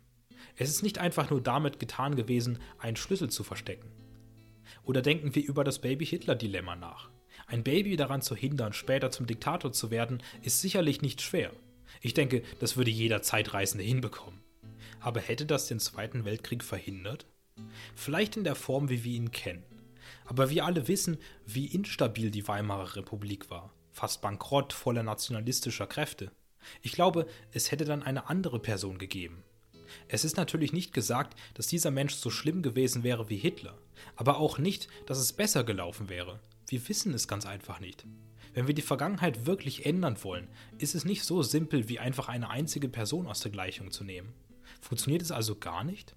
Es 0.56 0.68
ist 0.68 0.82
nicht 0.82 0.98
einfach 0.98 1.30
nur 1.30 1.40
damit 1.40 1.80
getan 1.80 2.14
gewesen, 2.14 2.58
einen 2.78 2.96
Schlüssel 2.96 3.30
zu 3.30 3.42
verstecken. 3.42 3.90
Oder 4.84 5.00
denken 5.02 5.34
wir 5.34 5.44
über 5.44 5.64
das 5.64 5.80
Baby-Hitler-Dilemma 5.80 6.76
nach. 6.76 7.10
Ein 7.46 7.64
Baby 7.64 7.96
daran 7.96 8.22
zu 8.22 8.36
hindern, 8.36 8.72
später 8.72 9.10
zum 9.10 9.26
Diktator 9.26 9.72
zu 9.72 9.90
werden, 9.90 10.22
ist 10.42 10.60
sicherlich 10.60 11.02
nicht 11.02 11.22
schwer. 11.22 11.52
Ich 12.00 12.14
denke, 12.14 12.42
das 12.58 12.76
würde 12.76 12.90
jeder 12.90 13.22
Zeitreisende 13.22 13.84
hinbekommen. 13.84 14.40
Aber 15.02 15.20
hätte 15.20 15.46
das 15.46 15.66
den 15.66 15.80
Zweiten 15.80 16.24
Weltkrieg 16.24 16.64
verhindert? 16.64 17.26
Vielleicht 17.94 18.36
in 18.36 18.44
der 18.44 18.54
Form, 18.54 18.88
wie 18.88 19.04
wir 19.04 19.12
ihn 19.12 19.30
kennen. 19.30 19.64
Aber 20.24 20.50
wir 20.50 20.64
alle 20.64 20.88
wissen, 20.88 21.18
wie 21.46 21.66
instabil 21.66 22.30
die 22.30 22.46
Weimarer 22.48 22.96
Republik 22.96 23.50
war 23.50 23.72
fast 23.92 24.22
bankrott, 24.22 24.72
voller 24.72 25.02
nationalistischer 25.02 25.86
Kräfte. 25.86 26.32
Ich 26.80 26.92
glaube, 26.92 27.26
es 27.52 27.70
hätte 27.70 27.84
dann 27.84 28.02
eine 28.02 28.28
andere 28.28 28.58
Person 28.58 28.98
gegeben. 28.98 29.44
Es 30.08 30.24
ist 30.24 30.36
natürlich 30.36 30.72
nicht 30.72 30.94
gesagt, 30.94 31.38
dass 31.54 31.66
dieser 31.66 31.90
Mensch 31.90 32.14
so 32.14 32.30
schlimm 32.30 32.62
gewesen 32.62 33.02
wäre 33.02 33.28
wie 33.28 33.36
Hitler, 33.36 33.76
aber 34.16 34.38
auch 34.38 34.58
nicht, 34.58 34.88
dass 35.06 35.18
es 35.18 35.34
besser 35.34 35.64
gelaufen 35.64 36.08
wäre. 36.08 36.40
Wir 36.66 36.88
wissen 36.88 37.12
es 37.12 37.28
ganz 37.28 37.44
einfach 37.44 37.78
nicht. 37.80 38.06
Wenn 38.54 38.66
wir 38.66 38.74
die 38.74 38.82
Vergangenheit 38.82 39.44
wirklich 39.44 39.84
ändern 39.84 40.22
wollen, 40.22 40.48
ist 40.78 40.94
es 40.94 41.04
nicht 41.04 41.24
so 41.24 41.42
simpel, 41.42 41.88
wie 41.88 41.98
einfach 41.98 42.28
eine 42.28 42.48
einzige 42.48 42.88
Person 42.88 43.26
aus 43.26 43.40
der 43.40 43.50
Gleichung 43.50 43.90
zu 43.90 44.04
nehmen. 44.04 44.32
Funktioniert 44.82 45.22
es 45.22 45.30
also 45.30 45.54
gar 45.54 45.84
nicht? 45.84 46.16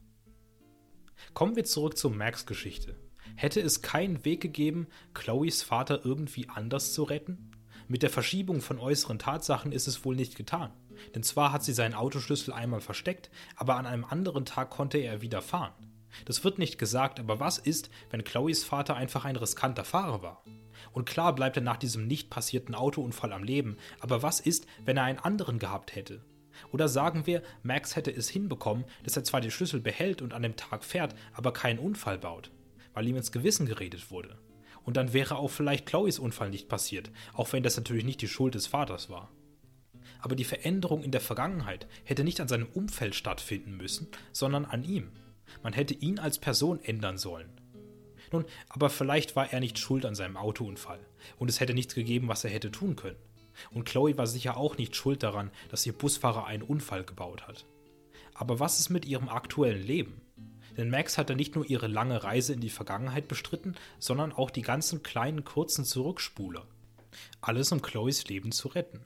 Kommen 1.34 1.55
wir 1.55 1.63
zurück 1.63 1.98
zur 1.98 2.12
Max-Geschichte. 2.12 2.95
Hätte 3.36 3.62
es 3.62 3.84
keinen 3.84 4.25
Weg 4.25 4.41
gegeben, 4.41 4.88
Chloes 5.13 5.62
Vater 5.62 6.03
irgendwie 6.03 6.50
anders 6.50 6.93
zu 6.93 7.03
retten? 7.03 7.51
Mit 7.88 8.01
der 8.01 8.10
Verschiebung 8.10 8.62
von 8.62 8.79
äußeren 8.79 9.19
Tatsachen 9.19 9.72
ist 9.72 9.88
es 9.88 10.03
wohl 10.03 10.15
nicht 10.15 10.36
getan. 10.36 10.74
Denn 11.13 11.22
zwar 11.22 11.51
hat 11.51 11.63
sie 11.63 11.74
seinen 11.74 11.93
Autoschlüssel 11.93 12.53
einmal 12.53 12.81
versteckt, 12.81 13.29
aber 13.55 13.75
an 13.75 13.86
einem 13.86 14.03
anderen 14.03 14.45
Tag 14.45 14.72
konnte 14.72 14.98
er 14.98 15.22
wieder 15.22 15.43
fahren. 15.43 15.74
Das 16.25 16.43
wird 16.43 16.57
nicht 16.57 16.79
gesagt, 16.79 17.19
aber 17.19 17.39
was 17.39 17.60
ist, 17.60 17.91
wenn 18.10 18.24
Chloes 18.24 18.63
Vater 18.63 18.95
einfach 18.95 19.25
ein 19.25 19.36
riskanter 19.36 19.86
Fahrer 19.86 20.24
war? 20.24 20.43
Und 20.91 21.05
klar 21.05 21.36
bleibt 21.36 21.57
er 21.57 21.63
nach 21.63 21.77
diesem 21.77 22.07
nicht 22.07 22.31
passierten 22.31 22.74
Autounfall 22.74 23.31
am 23.31 23.43
Leben, 23.43 23.77
aber 24.00 24.24
was 24.24 24.39
ist, 24.39 24.65
wenn 24.84 24.98
er 24.98 25.03
einen 25.03 25.19
anderen 25.19 25.60
gehabt 25.60 25.95
hätte? 25.95 26.24
Oder 26.71 26.88
sagen 26.88 27.25
wir, 27.25 27.41
Max 27.63 27.95
hätte 27.95 28.12
es 28.12 28.29
hinbekommen, 28.29 28.85
dass 29.03 29.15
er 29.15 29.24
zwar 29.24 29.41
den 29.41 29.51
Schlüssel 29.51 29.79
behält 29.79 30.21
und 30.21 30.33
an 30.33 30.43
dem 30.43 30.55
Tag 30.55 30.83
fährt, 30.83 31.15
aber 31.33 31.53
keinen 31.53 31.79
Unfall 31.79 32.17
baut, 32.17 32.51
weil 32.93 33.07
ihm 33.07 33.15
ins 33.15 33.31
Gewissen 33.31 33.65
geredet 33.65 34.12
wurde. 34.12 34.38
Und 34.83 34.97
dann 34.97 35.13
wäre 35.13 35.38
auch 35.38 35.50
vielleicht 35.50 35.85
Chloes 35.85 36.19
Unfall 36.19 36.50
nicht 36.50 36.69
passiert, 36.69 37.12
auch 37.33 37.51
wenn 37.53 37.63
das 37.63 37.77
natürlich 37.77 38.05
nicht 38.05 38.21
die 38.21 38.27
Schuld 38.27 38.55
des 38.55 38.67
Vaters 38.67 39.09
war. 39.09 39.31
Aber 40.19 40.35
die 40.35 40.43
Veränderung 40.43 41.03
in 41.03 41.12
der 41.12 41.21
Vergangenheit 41.21 41.88
hätte 42.03 42.24
nicht 42.24 42.39
an 42.39 42.47
seinem 42.47 42.67
Umfeld 42.67 43.15
stattfinden 43.15 43.77
müssen, 43.77 44.07
sondern 44.31 44.65
an 44.65 44.83
ihm. 44.83 45.12
Man 45.63 45.74
hätte 45.74 45.93
ihn 45.93 46.19
als 46.19 46.39
Person 46.39 46.79
ändern 46.83 47.17
sollen. 47.17 47.50
Nun, 48.31 48.45
aber 48.69 48.89
vielleicht 48.89 49.35
war 49.35 49.51
er 49.53 49.59
nicht 49.59 49.77
schuld 49.77 50.05
an 50.05 50.15
seinem 50.15 50.38
Autounfall 50.38 51.00
und 51.38 51.50
es 51.50 51.59
hätte 51.59 51.74
nichts 51.74 51.95
gegeben, 51.95 52.27
was 52.27 52.43
er 52.43 52.50
hätte 52.50 52.71
tun 52.71 52.95
können. 52.95 53.17
Und 53.71 53.85
Chloe 53.85 54.17
war 54.17 54.27
sicher 54.27 54.57
auch 54.57 54.77
nicht 54.77 54.95
schuld 54.95 55.24
daran, 55.24 55.51
dass 55.69 55.85
ihr 55.85 55.93
Busfahrer 55.93 56.45
einen 56.45 56.63
Unfall 56.63 57.03
gebaut 57.03 57.47
hat. 57.47 57.65
Aber 58.33 58.59
was 58.59 58.79
ist 58.79 58.89
mit 58.89 59.05
ihrem 59.05 59.29
aktuellen 59.29 59.81
Leben? 59.81 60.21
Denn 60.77 60.89
Max 60.89 61.17
hatte 61.17 61.35
nicht 61.35 61.55
nur 61.55 61.69
ihre 61.69 61.88
lange 61.88 62.24
Reise 62.24 62.53
in 62.53 62.59
die 62.59 62.69
Vergangenheit 62.69 63.27
bestritten, 63.27 63.75
sondern 63.97 64.33
auch 64.33 64.51
die 64.51 64.62
ganzen 64.62 65.03
kleinen 65.03 65.45
kurzen 65.45 65.85
Zurückspuler. 65.85 66.65
Alles 67.41 67.71
um 67.71 67.81
Chloes 67.81 68.27
Leben 68.27 68.51
zu 68.51 68.67
retten. 68.67 69.05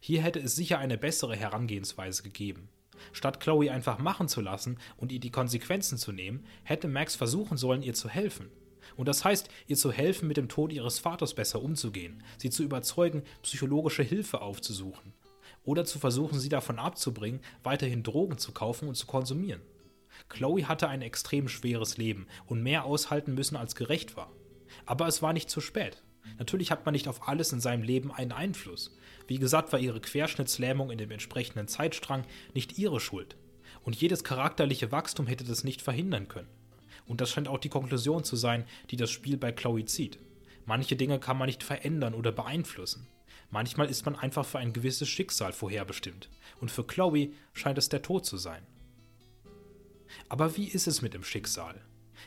Hier 0.00 0.22
hätte 0.22 0.40
es 0.40 0.56
sicher 0.56 0.78
eine 0.78 0.98
bessere 0.98 1.36
Herangehensweise 1.36 2.22
gegeben. 2.22 2.68
Statt 3.12 3.40
Chloe 3.40 3.70
einfach 3.70 3.98
machen 3.98 4.28
zu 4.28 4.40
lassen 4.40 4.78
und 4.96 5.12
ihr 5.12 5.20
die 5.20 5.30
Konsequenzen 5.30 5.98
zu 5.98 6.10
nehmen, 6.12 6.44
hätte 6.64 6.88
Max 6.88 7.14
versuchen 7.14 7.56
sollen, 7.56 7.82
ihr 7.82 7.94
zu 7.94 8.08
helfen. 8.08 8.50
Und 8.96 9.08
das 9.08 9.24
heißt, 9.24 9.48
ihr 9.66 9.76
zu 9.76 9.92
helfen, 9.92 10.28
mit 10.28 10.36
dem 10.36 10.48
Tod 10.48 10.72
ihres 10.72 10.98
Vaters 10.98 11.34
besser 11.34 11.62
umzugehen, 11.62 12.22
sie 12.38 12.50
zu 12.50 12.62
überzeugen, 12.62 13.22
psychologische 13.42 14.02
Hilfe 14.02 14.40
aufzusuchen. 14.40 15.12
Oder 15.64 15.84
zu 15.84 15.98
versuchen, 15.98 16.38
sie 16.38 16.48
davon 16.48 16.78
abzubringen, 16.78 17.40
weiterhin 17.62 18.02
Drogen 18.02 18.38
zu 18.38 18.52
kaufen 18.52 18.88
und 18.88 18.96
zu 18.96 19.06
konsumieren. 19.06 19.62
Chloe 20.28 20.66
hatte 20.66 20.88
ein 20.88 21.02
extrem 21.02 21.48
schweres 21.48 21.96
Leben 21.96 22.26
und 22.46 22.62
mehr 22.62 22.84
aushalten 22.84 23.34
müssen, 23.34 23.56
als 23.56 23.74
gerecht 23.74 24.16
war. 24.16 24.30
Aber 24.86 25.06
es 25.06 25.22
war 25.22 25.32
nicht 25.32 25.50
zu 25.50 25.60
spät. 25.60 26.02
Natürlich 26.38 26.70
hat 26.70 26.84
man 26.84 26.92
nicht 26.92 27.08
auf 27.08 27.28
alles 27.28 27.52
in 27.52 27.60
seinem 27.60 27.82
Leben 27.82 28.12
einen 28.12 28.32
Einfluss. 28.32 28.96
Wie 29.26 29.38
gesagt, 29.38 29.72
war 29.72 29.80
ihre 29.80 30.00
Querschnittslähmung 30.00 30.90
in 30.90 30.98
dem 30.98 31.10
entsprechenden 31.10 31.68
Zeitstrang 31.68 32.24
nicht 32.54 32.78
ihre 32.78 33.00
Schuld. 33.00 33.36
Und 33.82 33.96
jedes 33.96 34.24
charakterliche 34.24 34.92
Wachstum 34.92 35.26
hätte 35.26 35.44
das 35.44 35.64
nicht 35.64 35.82
verhindern 35.82 36.28
können. 36.28 36.48
Und 37.06 37.20
das 37.20 37.30
scheint 37.30 37.48
auch 37.48 37.58
die 37.58 37.68
Konklusion 37.68 38.24
zu 38.24 38.36
sein, 38.36 38.64
die 38.90 38.96
das 38.96 39.10
Spiel 39.10 39.36
bei 39.36 39.52
Chloe 39.52 39.84
zieht. 39.84 40.18
Manche 40.66 40.96
Dinge 40.96 41.18
kann 41.18 41.36
man 41.36 41.46
nicht 41.46 41.62
verändern 41.62 42.14
oder 42.14 42.32
beeinflussen. 42.32 43.06
Manchmal 43.50 43.88
ist 43.88 44.04
man 44.06 44.16
einfach 44.16 44.44
für 44.44 44.58
ein 44.58 44.72
gewisses 44.72 45.08
Schicksal 45.08 45.52
vorherbestimmt. 45.52 46.30
Und 46.60 46.70
für 46.70 46.84
Chloe 46.84 47.32
scheint 47.52 47.78
es 47.78 47.88
der 47.88 48.02
Tod 48.02 48.24
zu 48.24 48.36
sein. 48.36 48.66
Aber 50.28 50.56
wie 50.56 50.66
ist 50.66 50.86
es 50.86 51.02
mit 51.02 51.14
dem 51.14 51.24
Schicksal? 51.24 51.80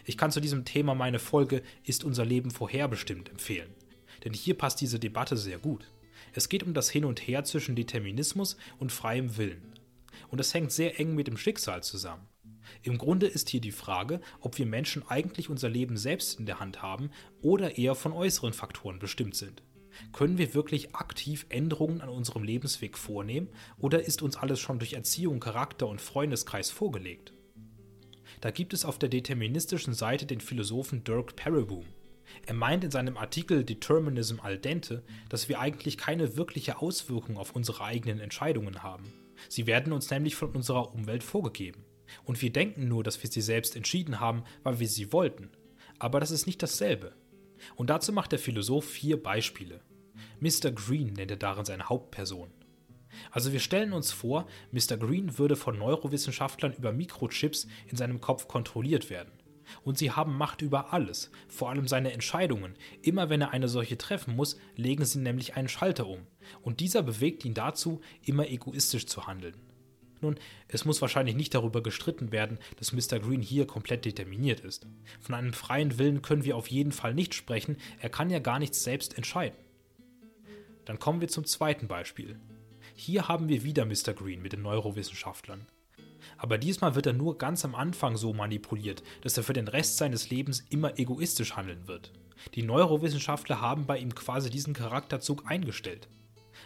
Ich 0.05 0.17
kann 0.17 0.31
zu 0.31 0.39
diesem 0.39 0.65
Thema 0.65 0.96
meine 0.96 1.19
Folge 1.19 1.63
Ist 1.84 2.03
unser 2.03 2.25
Leben 2.25 2.51
vorherbestimmt 2.51 3.29
empfehlen. 3.29 3.74
Denn 4.24 4.34
hier 4.34 4.57
passt 4.57 4.81
diese 4.81 5.00
Debatte 5.00 5.38
sehr 5.38 5.57
gut. 5.57 5.91
Es 6.34 6.50
geht 6.50 6.63
um 6.63 6.74
das 6.74 6.89
Hin 6.89 7.05
und 7.05 7.19
Her 7.27 7.43
zwischen 7.43 7.75
Determinismus 7.75 8.57
und 8.77 8.91
freiem 8.91 9.38
Willen. 9.38 9.74
Und 10.29 10.39
es 10.39 10.53
hängt 10.53 10.72
sehr 10.72 11.00
eng 11.00 11.15
mit 11.15 11.27
dem 11.27 11.38
Schicksal 11.38 11.84
zusammen. 11.84 12.27
Im 12.83 12.97
Grunde 12.97 13.27
ist 13.27 13.50
hier 13.50 13.62
die 13.62 13.71
Frage, 13.71 14.21
ob 14.39 14.57
wir 14.57 14.65
Menschen 14.65 15.07
eigentlich 15.07 15.50
unser 15.50 15.69
Leben 15.69 15.97
selbst 15.97 16.39
in 16.39 16.45
der 16.45 16.59
Hand 16.59 16.81
haben 16.81 17.12
oder 17.41 17.77
eher 17.77 17.95
von 17.95 18.13
äußeren 18.13 18.53
Faktoren 18.53 19.00
bestimmt 19.00 19.36
sind. 19.36 19.63
Können 20.13 20.38
wir 20.38 20.53
wirklich 20.53 20.95
aktiv 20.95 21.45
Änderungen 21.50 22.01
an 22.01 22.09
unserem 22.09 22.43
Lebensweg 22.43 22.97
vornehmen 22.97 23.50
oder 23.79 24.03
ist 24.03 24.21
uns 24.21 24.38
alles 24.38 24.59
schon 24.59 24.79
durch 24.79 24.93
Erziehung, 24.93 25.39
Charakter 25.39 25.88
und 25.88 26.01
Freundeskreis 26.01 26.69
vorgelegt? 26.69 27.33
Da 28.41 28.51
gibt 28.51 28.74
es 28.74 28.86
auf 28.86 29.00
der 29.00 29.09
deterministischen 29.09 29.93
Seite 29.93 30.25
den 30.25 30.41
Philosophen 30.41 31.03
Dirk 31.03 31.36
Pereboom. 31.36 31.86
Er 32.45 32.53
meint 32.53 32.83
in 32.83 32.91
seinem 32.91 33.17
Artikel 33.17 33.63
Determinism 33.63 34.39
al 34.41 34.57
dente, 34.57 35.03
dass 35.29 35.50
wir 35.50 35.59
eigentlich 35.59 35.97
keine 35.97 36.36
wirkliche 36.36 36.81
Auswirkung 36.81 37.38
auf 37.38 37.55
unsere 37.55 37.83
eigenen 37.83 38.19
Entscheidungen 38.19 38.83
haben. 38.83 39.12
Sie 39.50 39.65
werden 39.65 39.93
uns 39.93 40.09
nämlich 40.09 40.36
von 40.36 40.51
unserer 40.51 40.93
Umwelt 40.93 41.24
vorgegeben. 41.24 41.87
Und 42.24 42.42
wir 42.42 42.52
denken 42.52 42.88
nur, 42.88 43.04
dass 43.04 43.22
wir 43.22 43.30
sie 43.30 43.42
selbst 43.42 43.76
entschieden 43.76 44.20
haben, 44.20 44.44
weil 44.64 44.80
wir 44.80 44.88
sie 44.88 45.12
wollten. 45.14 45.50
Aber 46.00 46.20
das 46.20 46.32
ist 46.32 46.46
nicht 46.46 46.62
dasselbe. 46.62 47.14
Und 47.76 47.90
dazu 47.90 48.14
macht 48.14 48.32
der 48.32 48.40
Philosoph 48.40 48.86
vier 48.86 49.22
Beispiele. 49.22 49.82
Mr. 50.40 50.72
Green 50.72 51.14
nennt 51.14 51.32
er 51.32 51.38
darin 51.38 51.66
seine 51.66 51.90
Hauptperson. 51.90 52.52
Also 53.32 53.52
wir 53.52 53.60
stellen 53.60 53.94
uns 53.94 54.12
vor, 54.12 54.48
Mr. 54.72 54.98
Green 54.98 55.38
würde 55.38 55.56
von 55.56 55.78
Neurowissenschaftlern 55.78 56.74
über 56.74 56.92
Mikrochips 56.92 57.68
in 57.88 57.98
seinem 57.98 58.22
Kopf 58.22 58.48
kontrolliert 58.48 59.10
werden. 59.10 59.32
Und 59.84 59.98
sie 59.98 60.12
haben 60.12 60.38
Macht 60.38 60.62
über 60.62 60.94
alles, 60.94 61.30
vor 61.50 61.70
allem 61.70 61.88
seine 61.88 62.14
Entscheidungen. 62.14 62.76
Immer 63.02 63.30
wenn 63.30 63.42
er 63.42 63.52
eine 63.52 63.68
solche 63.68 63.98
treffen 63.98 64.36
muss, 64.36 64.58
legen 64.76 65.04
sie 65.04 65.20
nämlich 65.20 65.56
einen 65.56 65.68
Schalter 65.68 66.08
um. 66.08 66.26
Und 66.62 66.80
dieser 66.80 67.04
bewegt 67.04 67.44
ihn 67.44 67.54
dazu, 67.54 68.00
immer 68.24 68.48
egoistisch 68.48 69.08
zu 69.08 69.28
handeln. 69.28 69.56
Nun, 70.21 70.36
es 70.67 70.86
muss 70.86 71.01
wahrscheinlich 71.01 71.36
nicht 71.36 71.53
darüber 71.53 71.83
gestritten 71.83 72.31
werden, 72.31 72.57
dass 72.77 72.93
Mr. 72.93 73.19
Green 73.19 73.41
hier 73.41 73.67
komplett 73.67 74.05
determiniert 74.05 74.62
ist. 74.62 74.88
Von 75.19 75.36
einem 75.36 75.53
freien 75.53 75.97
Willen 76.00 76.21
können 76.21 76.43
wir 76.43 76.57
auf 76.57 76.67
jeden 76.67 76.91
Fall 76.91 77.13
nicht 77.13 77.33
sprechen, 77.33 77.77
er 78.00 78.09
kann 78.09 78.29
ja 78.29 78.39
gar 78.39 78.59
nichts 78.59 78.83
selbst 78.83 79.17
entscheiden. 79.17 79.57
Dann 80.86 81.00
kommen 81.00 81.21
wir 81.21 81.27
zum 81.27 81.45
zweiten 81.45 81.88
Beispiel. 81.88 82.39
Hier 82.95 83.27
haben 83.27 83.50
wir 83.50 83.63
wieder 83.63 83.86
Mr. 83.86 84.13
Green 84.15 84.41
mit 84.41 84.53
den 84.53 84.62
Neurowissenschaftlern. 84.62 85.67
Aber 86.38 86.57
diesmal 86.57 86.95
wird 86.95 87.05
er 87.05 87.13
nur 87.13 87.38
ganz 87.38 87.63
am 87.65 87.75
Anfang 87.75 88.17
so 88.17 88.33
manipuliert, 88.33 89.03
dass 89.21 89.38
er 89.38 89.43
für 89.43 89.53
den 89.53 89.67
Rest 89.67 89.97
seines 89.97 90.29
Lebens 90.29 90.65
immer 90.69 90.97
egoistisch 91.00 91.55
handeln 91.55 91.88
wird. 91.88 92.12
Die 92.53 92.63
Neurowissenschaftler 92.63 93.62
haben 93.62 93.86
bei 93.86 93.97
ihm 93.97 94.13
quasi 94.13 94.50
diesen 94.50 94.74
Charakterzug 94.74 95.50
eingestellt. 95.50 96.07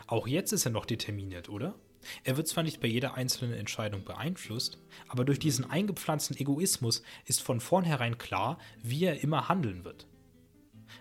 Auch 0.08 0.28
jetzt 0.28 0.52
ist 0.52 0.66
er 0.66 0.72
noch 0.72 0.86
determiniert, 0.86 1.50
oder? 1.50 1.76
Er 2.24 2.38
wird 2.38 2.48
zwar 2.48 2.64
nicht 2.64 2.82
bei 2.82 2.88
jeder 2.88 3.16
einzelnen 3.16 3.54
Entscheidung 3.54 4.04
beeinflusst, 4.04 4.80
aber 5.08 5.26
durch 5.26 5.40
diesen 5.40 5.70
eingepflanzten 5.70 6.38
Egoismus 6.38 7.04
ist 7.26 7.42
von 7.42 7.60
vornherein 7.60 8.18
klar, 8.18 8.58
wie 8.82 9.06
er 9.06 9.22
immer 9.22 9.50
handeln 9.50 9.84
wird. 9.84 10.08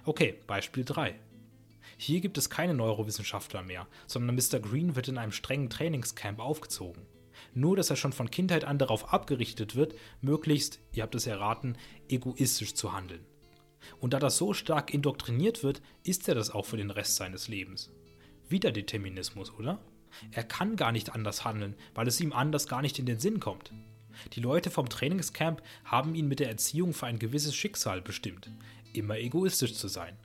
Okay, 0.04 0.38
Beispiel 0.47 0.85
3. 0.85 1.19
Hier 1.97 2.21
gibt 2.21 2.38
es 2.38 2.49
keine 2.49 2.75
Neurowissenschaftler 2.75 3.62
mehr, 3.62 3.87
sondern 4.07 4.37
Mr. 4.37 4.61
Green 4.61 4.97
wird 4.97 5.09
in 5.09 5.19
einem 5.19 5.33
strengen 5.33 5.69
Trainingscamp 5.69 6.38
aufgezogen. 6.38 7.07
Nur, 7.54 7.76
dass 7.76 7.90
er 7.90 7.97
schon 7.97 8.12
von 8.12 8.30
Kindheit 8.30 8.64
an 8.64 8.78
darauf 8.78 9.12
abgerichtet 9.12 9.75
wird, 9.75 9.95
möglichst, 10.21 10.80
ihr 10.92 11.02
habt 11.02 11.14
es 11.14 11.26
erraten, 11.26 11.76
egoistisch 12.09 12.75
zu 12.75 12.92
handeln. 12.92 13.25
Und 13.99 14.12
da 14.12 14.19
das 14.19 14.37
so 14.37 14.52
stark 14.52 14.92
indoktriniert 14.92 15.62
wird, 15.62 15.80
ist 16.04 16.28
er 16.28 16.35
das 16.35 16.50
auch 16.50 16.66
für 16.66 16.76
den 16.76 16.90
Rest 16.90 17.16
seines 17.16 17.49
Lebens. 17.49 17.90
Wieder 18.49 18.73
Determinismus, 18.73 19.52
oder? 19.52 19.80
Er 20.33 20.45
kann 20.45 20.76
gar 20.76 20.93
nicht 20.93 21.14
anders 21.14 21.45
handeln, 21.45 21.75
weil 21.95 22.09
es 22.09 22.21
ihm 22.21 22.33
anders 22.33 22.69
gar 22.69 22.83
nicht 22.83 22.99
in 22.99 23.07
den 23.07 23.19
Sinn 23.19 23.40
kommt. 23.40 23.73
Die 24.35 24.40
Leute 24.40 24.71
vom 24.71 24.88
Trainingscamp 24.88 25.62
haben 25.85 26.14
ihn 26.14 26.29
mit 26.29 26.40
der 26.40 26.49
Erziehung 26.49 26.93
für 26.93 27.07
ein 27.07 27.19
gewisses 27.19 27.55
Schicksal 27.55 28.02
bestimmt, 28.02 28.50
immer 28.93 29.19
egoistisch 29.19 29.75
zu 29.75 29.88
sein. 29.88 30.17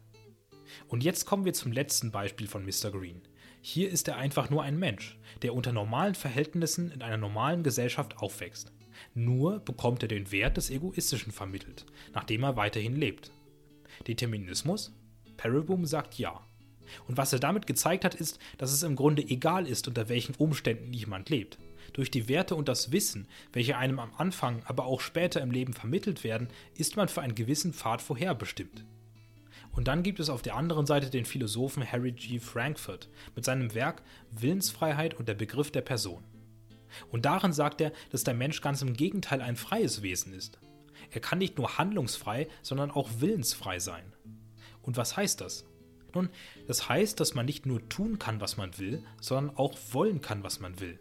Und 0.88 1.04
jetzt 1.04 1.26
kommen 1.26 1.46
wir 1.46 1.54
zum 1.54 1.72
letzten 1.72 2.12
Beispiel 2.12 2.48
von 2.48 2.66
Mr. 2.66 2.92
Green. 2.92 3.22
Hier 3.62 3.90
ist 3.90 4.08
er 4.08 4.18
einfach 4.18 4.50
nur 4.50 4.64
ein 4.64 4.78
Mensch, 4.78 5.18
der 5.42 5.54
unter 5.54 5.72
normalen 5.72 6.16
Verhältnissen 6.16 6.92
in 6.92 7.02
einer 7.02 7.18
normalen 7.18 7.64
Gesellschaft 7.64 8.18
aufwächst. 8.18 8.72
Nur 9.14 9.60
bekommt 9.60 10.04
er 10.04 10.08
den 10.08 10.32
Wert 10.32 10.58
des 10.58 10.70
Egoistischen 10.70 11.32
vermittelt, 11.32 11.86
nachdem 12.14 12.44
er 12.44 12.58
weiterhin 12.58 12.96
lebt. 12.96 13.32
Determinismus? 14.08 14.94
Parabum 15.38 15.86
sagt 15.86 16.18
ja. 16.20 16.46
Und 17.08 17.18
was 17.18 17.34
er 17.34 17.40
damit 17.40 17.68
gezeigt 17.68 18.06
hat, 18.06 18.16
ist, 18.16 18.40
dass 18.58 18.72
es 18.72 18.84
im 18.84 18.96
Grunde 18.96 19.22
egal 19.24 19.68
ist, 19.68 19.88
unter 19.88 20.10
welchen 20.10 20.36
Umständen 20.36 20.94
jemand 20.94 21.30
lebt. 21.30 21.58
Durch 21.94 22.12
die 22.12 22.28
Werte 22.28 22.56
und 22.56 22.68
das 22.68 22.92
Wissen, 22.92 23.28
welche 23.54 23.78
einem 23.78 24.00
am 24.00 24.14
Anfang, 24.18 24.64
aber 24.66 24.86
auch 24.86 25.02
später 25.02 25.42
im 25.42 25.52
Leben 25.52 25.74
vermittelt 25.74 26.24
werden, 26.24 26.50
ist 26.76 26.98
man 26.98 27.08
für 27.08 27.22
einen 27.22 27.36
gewissen 27.36 27.74
Pfad 27.74 28.02
vorherbestimmt. 28.02 28.84
Und 29.72 29.88
dann 29.88 30.04
gibt 30.04 30.20
es 30.20 30.30
auf 30.30 30.42
der 30.42 30.56
anderen 30.56 30.86
Seite 30.86 31.10
den 31.10 31.26
Philosophen 31.26 31.90
Harry 31.90 32.14
G. 32.14 32.40
Frankfurt 32.40 33.10
mit 33.36 33.44
seinem 33.44 33.74
Werk 33.74 34.02
Willensfreiheit 34.32 35.14
und 35.14 35.28
der 35.28 35.34
Begriff 35.34 35.70
der 35.72 35.82
Person. 35.82 36.24
Und 37.12 37.26
darin 37.26 37.52
sagt 37.52 37.82
er, 37.82 37.92
dass 38.12 38.24
der 38.24 38.34
Mensch 38.34 38.62
ganz 38.62 38.82
im 38.82 38.94
Gegenteil 38.94 39.42
ein 39.42 39.58
freies 39.58 40.02
Wesen 40.02 40.34
ist. 40.34 40.60
Er 41.12 41.20
kann 41.20 41.40
nicht 41.40 41.58
nur 41.58 41.78
handlungsfrei, 41.78 42.48
sondern 42.62 42.90
auch 42.90 43.10
willensfrei 43.20 43.80
sein. 43.80 44.14
Und 44.82 44.98
was 44.98 45.18
heißt 45.18 45.42
das? 45.42 45.66
Nun, 46.16 46.30
das 46.66 46.90
heißt, 46.90 47.20
dass 47.20 47.36
man 47.36 47.46
nicht 47.46 47.66
nur 47.66 47.88
tun 47.90 48.18
kann, 48.18 48.42
was 48.42 48.58
man 48.58 48.78
will, 48.80 49.04
sondern 49.22 49.56
auch 49.58 49.78
wollen 49.92 50.22
kann, 50.22 50.44
was 50.44 50.60
man 50.60 50.80
will. 50.80 51.00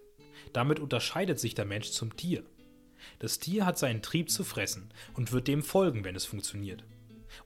Damit 0.52 0.80
unterscheidet 0.80 1.38
sich 1.38 1.54
der 1.54 1.64
Mensch 1.64 1.90
zum 1.90 2.16
Tier. 2.16 2.42
Das 3.20 3.38
Tier 3.38 3.64
hat 3.64 3.78
seinen 3.78 4.02
Trieb 4.02 4.30
zu 4.30 4.44
fressen 4.44 4.92
und 5.14 5.32
wird 5.32 5.46
dem 5.46 5.62
folgen, 5.62 6.04
wenn 6.04 6.16
es 6.16 6.24
funktioniert. 6.24 6.84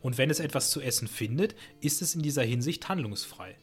Und 0.01 0.19
wenn 0.19 0.31
es 0.31 0.41
etwas 0.41 0.71
zu 0.71 0.81
essen 0.81 1.09
findet, 1.09 1.55
ist 1.81 2.03
es 2.03 2.15
in 2.15 2.23
dieser 2.23 2.43
Hinsicht 2.43 2.89
handlungsfrei. 2.89 3.57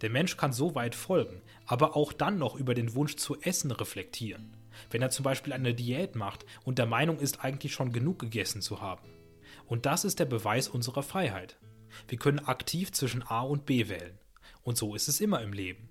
Der 0.00 0.10
Mensch 0.10 0.36
kann 0.36 0.52
so 0.52 0.74
weit 0.74 0.94
folgen, 0.94 1.42
aber 1.66 1.96
auch 1.96 2.12
dann 2.12 2.38
noch 2.38 2.54
über 2.56 2.74
den 2.74 2.94
Wunsch 2.94 3.16
zu 3.16 3.40
essen 3.40 3.70
reflektieren. 3.70 4.56
Wenn 4.90 5.02
er 5.02 5.10
zum 5.10 5.24
Beispiel 5.24 5.52
eine 5.52 5.74
Diät 5.74 6.14
macht 6.14 6.44
und 6.64 6.78
der 6.78 6.86
Meinung 6.86 7.18
ist, 7.18 7.44
eigentlich 7.44 7.72
schon 7.72 7.92
genug 7.92 8.18
gegessen 8.18 8.62
zu 8.62 8.80
haben. 8.80 9.08
Und 9.66 9.86
das 9.86 10.04
ist 10.04 10.18
der 10.18 10.24
Beweis 10.24 10.68
unserer 10.68 11.02
Freiheit. 11.02 11.56
Wir 12.08 12.18
können 12.18 12.40
aktiv 12.40 12.92
zwischen 12.92 13.22
A 13.22 13.42
und 13.42 13.66
B 13.66 13.88
wählen. 13.88 14.18
Und 14.62 14.76
so 14.76 14.94
ist 14.94 15.08
es 15.08 15.20
immer 15.20 15.42
im 15.42 15.52
Leben. 15.52 15.88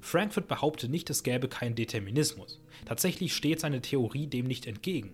Frankfurt 0.00 0.48
behauptet 0.48 0.90
nicht, 0.90 1.10
es 1.10 1.22
gäbe 1.22 1.48
keinen 1.48 1.74
Determinismus. 1.74 2.60
Tatsächlich 2.86 3.34
steht 3.34 3.60
seine 3.60 3.82
Theorie 3.82 4.26
dem 4.26 4.46
nicht 4.46 4.66
entgegen. 4.66 5.12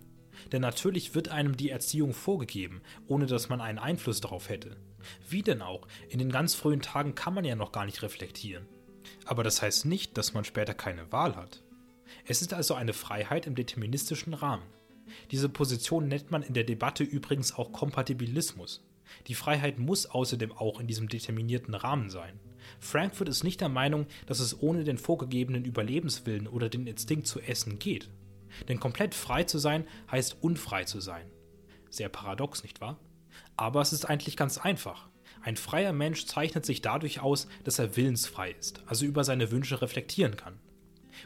Denn 0.53 0.63
natürlich 0.63 1.15
wird 1.15 1.29
einem 1.29 1.57
die 1.57 1.71
Erziehung 1.71 2.13
vorgegeben, 2.13 2.83
ohne 3.07 3.27
dass 3.27 3.49
man 3.49 3.61
einen 3.61 3.79
Einfluss 3.79 4.21
darauf 4.21 4.49
hätte. 4.49 4.77
Wie 5.29 5.43
denn 5.43 5.63
auch? 5.63 5.87
In 6.09 6.19
den 6.19 6.31
ganz 6.31 6.55
frühen 6.55 6.83
Tagen 6.83 7.15
kann 7.15 7.35
man 7.35 7.45
ja 7.45 7.57
noch 7.57 7.73
gar 7.73 7.87
nicht 7.87 8.03
reflektieren. 8.03 8.67
Aber 9.25 9.43
das 9.43 9.63
heißt 9.63 9.87
nicht, 9.87 10.17
dass 10.19 10.35
man 10.35 10.45
später 10.45 10.75
keine 10.75 11.11
Wahl 11.13 11.37
hat. 11.37 11.63
Es 12.25 12.43
ist 12.43 12.55
also 12.55 12.75
eine 12.75 12.93
Freiheit 12.93 13.47
im 13.47 13.55
deterministischen 13.55 14.35
Rahmen. 14.35 14.65
Diese 15.31 15.49
Position 15.49 16.09
nennt 16.09 16.31
man 16.31 16.43
in 16.43 16.55
der 16.55 16.65
Debatte 16.65 17.05
übrigens 17.05 17.55
auch 17.55 17.73
Kompatibilismus. 17.73 18.85
Die 19.27 19.35
Freiheit 19.35 19.79
muss 19.79 20.07
außerdem 20.07 20.53
auch 20.53 20.81
in 20.81 20.87
diesem 20.87 21.09
determinierten 21.09 21.75
Rahmen 21.75 22.11
sein. 22.11 22.41
Frankfurt 22.81 23.29
ist 23.29 23.45
nicht 23.45 23.61
der 23.61 23.69
Meinung, 23.69 24.07
dass 24.27 24.41
es 24.41 24.61
ohne 24.61 24.85
den 24.85 24.99
vorgegebenen 24.99 25.65
Überlebenswillen 25.65 26.47
oder 26.49 26.69
den 26.69 26.87
Instinkt 26.87 27.27
zu 27.27 27.41
essen 27.41 27.79
geht. 27.79 28.11
Denn 28.69 28.81
komplett 28.81 29.15
frei 29.15 29.45
zu 29.45 29.59
sein 29.59 29.87
heißt 30.11 30.39
unfrei 30.41 30.85
zu 30.85 31.01
sein. 31.01 31.31
Sehr 31.91 32.09
paradox, 32.09 32.63
nicht 32.63 32.81
wahr? 32.81 32.99
Aber 33.57 33.81
es 33.81 33.93
ist 33.93 34.05
eigentlich 34.07 34.37
ganz 34.37 34.59
einfach. 34.59 35.09
Ein 35.43 35.57
freier 35.57 35.93
Mensch 35.93 36.27
zeichnet 36.27 36.67
sich 36.67 36.83
dadurch 36.83 37.21
aus, 37.21 37.47
dass 37.65 37.79
er 37.79 37.97
willensfrei 37.97 38.53
ist, 38.53 38.83
also 38.87 39.05
über 39.05 39.25
seine 39.25 39.51
Wünsche 39.51 39.81
reflektieren 39.81 40.37
kann. 40.37 40.59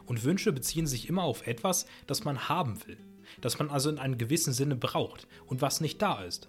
Und 0.06 0.24
Wünsche 0.24 0.52
beziehen 0.52 0.86
sich 0.86 1.08
immer 1.08 1.22
auf 1.22 1.46
etwas, 1.46 1.86
das 2.06 2.24
man 2.24 2.48
haben 2.48 2.86
will, 2.86 2.98
das 3.40 3.58
man 3.58 3.70
also 3.70 3.90
in 3.90 3.98
einem 3.98 4.18
gewissen 4.18 4.52
Sinne 4.52 4.76
braucht 4.76 5.26
und 5.46 5.62
was 5.62 5.80
nicht 5.80 6.00
da 6.02 6.22
ist. 6.22 6.48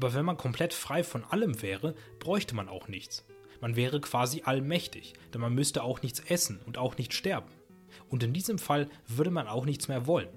Aber 0.00 0.14
wenn 0.14 0.24
man 0.24 0.38
komplett 0.38 0.72
frei 0.72 1.04
von 1.04 1.24
allem 1.24 1.60
wäre, 1.60 1.94
bräuchte 2.20 2.54
man 2.54 2.70
auch 2.70 2.88
nichts. 2.88 3.26
Man 3.60 3.76
wäre 3.76 4.00
quasi 4.00 4.40
allmächtig, 4.46 5.12
denn 5.34 5.42
man 5.42 5.54
müsste 5.54 5.82
auch 5.82 6.00
nichts 6.00 6.20
essen 6.20 6.58
und 6.64 6.78
auch 6.78 6.96
nicht 6.96 7.12
sterben. 7.12 7.50
Und 8.08 8.22
in 8.22 8.32
diesem 8.32 8.58
Fall 8.58 8.88
würde 9.06 9.30
man 9.30 9.46
auch 9.46 9.66
nichts 9.66 9.88
mehr 9.88 10.06
wollen. 10.06 10.30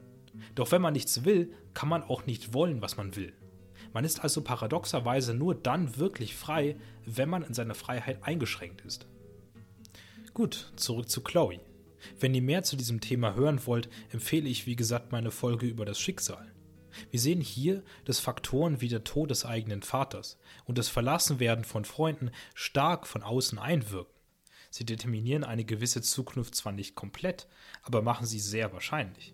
Doch 0.54 0.74
wenn 0.74 0.82
man 0.82 0.92
nichts 0.92 1.24
will, 1.24 1.54
kann 1.74 1.88
man 1.88 2.04
auch 2.04 2.26
nicht 2.26 2.54
wollen, 2.54 2.82
was 2.82 2.98
man 2.98 3.16
will. 3.16 3.32
Man 3.94 4.04
ist 4.04 4.22
also 4.22 4.42
paradoxerweise 4.42 5.34
nur 5.34 5.56
dann 5.56 5.96
wirklich 5.96 6.36
frei, 6.36 6.76
wenn 7.06 7.30
man 7.30 7.44
in 7.44 7.54
seiner 7.54 7.74
Freiheit 7.74 8.22
eingeschränkt 8.24 8.82
ist. 8.82 9.08
Gut, 10.34 10.74
zurück 10.76 11.10
zu 11.10 11.22
Chloe. 11.22 11.62
Wenn 12.20 12.36
ihr 12.36 12.42
mehr 12.42 12.64
zu 12.64 12.76
diesem 12.76 13.00
Thema 13.00 13.36
hören 13.36 13.66
wollt, 13.66 13.88
empfehle 14.12 14.50
ich 14.50 14.66
wie 14.66 14.76
gesagt 14.76 15.14
meine 15.14 15.32
Folge 15.32 15.68
über 15.68 15.86
das 15.86 16.02
Schicksal. 16.02 16.53
Wir 17.12 17.20
sehen 17.20 17.42
hier, 17.42 17.84
dass 18.06 18.20
Faktoren 18.20 18.82
wie 18.82 18.88
der 18.88 19.04
Tod 19.04 19.30
des 19.30 19.46
eigenen 19.46 19.82
Vaters 19.82 20.38
und 20.66 20.78
das 20.78 20.90
Verlassenwerden 20.90 21.64
von 21.64 21.86
Freunden 21.86 22.32
stark 22.54 23.08
von 23.08 23.24
außen 23.24 23.60
einwirken. 23.60 24.14
Sie 24.70 24.86
determinieren 24.86 25.44
eine 25.44 25.66
gewisse 25.66 26.02
Zukunft 26.02 26.56
zwar 26.56 26.72
nicht 26.72 26.96
komplett, 26.96 27.48
aber 27.84 28.02
machen 28.02 28.26
sie 28.26 28.40
sehr 28.40 28.74
wahrscheinlich. 28.74 29.34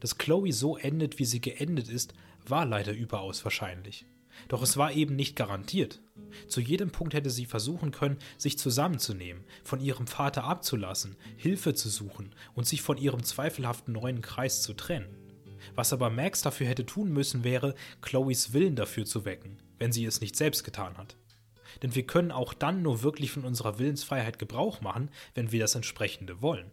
Dass 0.00 0.18
Chloe 0.18 0.52
so 0.52 0.76
endet, 0.76 1.18
wie 1.18 1.24
sie 1.24 1.40
geendet 1.40 1.88
ist, 1.88 2.14
war 2.46 2.64
leider 2.64 2.92
überaus 2.92 3.44
wahrscheinlich. 3.44 4.06
Doch 4.48 4.62
es 4.62 4.76
war 4.76 4.92
eben 4.92 5.16
nicht 5.16 5.34
garantiert. 5.34 6.00
Zu 6.46 6.60
jedem 6.60 6.90
Punkt 6.90 7.14
hätte 7.14 7.30
sie 7.30 7.46
versuchen 7.46 7.90
können, 7.90 8.18
sich 8.36 8.58
zusammenzunehmen, 8.58 9.44
von 9.64 9.80
ihrem 9.80 10.06
Vater 10.06 10.44
abzulassen, 10.44 11.16
Hilfe 11.36 11.74
zu 11.74 11.88
suchen 11.88 12.34
und 12.54 12.66
sich 12.66 12.82
von 12.82 12.98
ihrem 12.98 13.22
zweifelhaften 13.24 13.94
neuen 13.94 14.22
Kreis 14.22 14.62
zu 14.62 14.74
trennen. 14.74 15.25
Was 15.74 15.92
aber 15.92 16.10
Max 16.10 16.42
dafür 16.42 16.66
hätte 16.66 16.86
tun 16.86 17.12
müssen, 17.12 17.44
wäre, 17.44 17.74
Chloes 18.02 18.52
Willen 18.52 18.76
dafür 18.76 19.04
zu 19.04 19.24
wecken, 19.24 19.58
wenn 19.78 19.92
sie 19.92 20.04
es 20.04 20.20
nicht 20.20 20.36
selbst 20.36 20.64
getan 20.64 20.96
hat. 20.96 21.16
Denn 21.82 21.94
wir 21.94 22.06
können 22.06 22.30
auch 22.30 22.54
dann 22.54 22.82
nur 22.82 23.02
wirklich 23.02 23.30
von 23.30 23.44
unserer 23.44 23.78
Willensfreiheit 23.78 24.38
Gebrauch 24.38 24.80
machen, 24.80 25.10
wenn 25.34 25.52
wir 25.52 25.60
das 25.60 25.74
entsprechende 25.74 26.40
wollen. 26.40 26.70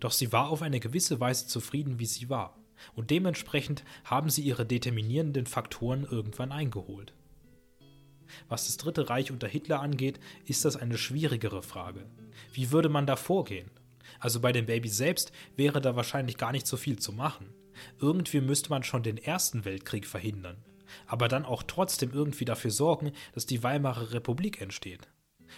Doch 0.00 0.12
sie 0.12 0.32
war 0.32 0.48
auf 0.48 0.62
eine 0.62 0.80
gewisse 0.80 1.20
Weise 1.20 1.46
zufrieden, 1.46 1.98
wie 1.98 2.06
sie 2.06 2.30
war, 2.30 2.56
und 2.94 3.10
dementsprechend 3.10 3.84
haben 4.04 4.30
sie 4.30 4.42
ihre 4.42 4.64
determinierenden 4.64 5.46
Faktoren 5.46 6.04
irgendwann 6.04 6.52
eingeholt. 6.52 7.12
Was 8.48 8.66
das 8.66 8.76
Dritte 8.78 9.10
Reich 9.10 9.30
unter 9.30 9.46
Hitler 9.46 9.80
angeht, 9.80 10.18
ist 10.46 10.64
das 10.64 10.76
eine 10.76 10.98
schwierigere 10.98 11.62
Frage. 11.62 12.06
Wie 12.52 12.72
würde 12.72 12.88
man 12.88 13.06
da 13.06 13.16
vorgehen? 13.16 13.70
Also 14.18 14.40
bei 14.40 14.52
den 14.52 14.66
Babys 14.66 14.96
selbst 14.96 15.32
wäre 15.56 15.80
da 15.80 15.96
wahrscheinlich 15.96 16.36
gar 16.36 16.52
nicht 16.52 16.66
so 16.66 16.76
viel 16.76 16.98
zu 16.98 17.12
machen. 17.12 17.46
Irgendwie 18.00 18.40
müsste 18.40 18.70
man 18.70 18.82
schon 18.82 19.02
den 19.02 19.18
Ersten 19.18 19.64
Weltkrieg 19.64 20.06
verhindern, 20.06 20.64
aber 21.06 21.28
dann 21.28 21.44
auch 21.44 21.62
trotzdem 21.62 22.12
irgendwie 22.12 22.44
dafür 22.44 22.70
sorgen, 22.70 23.12
dass 23.32 23.46
die 23.46 23.62
Weimarer 23.62 24.12
Republik 24.12 24.60
entsteht. 24.60 25.08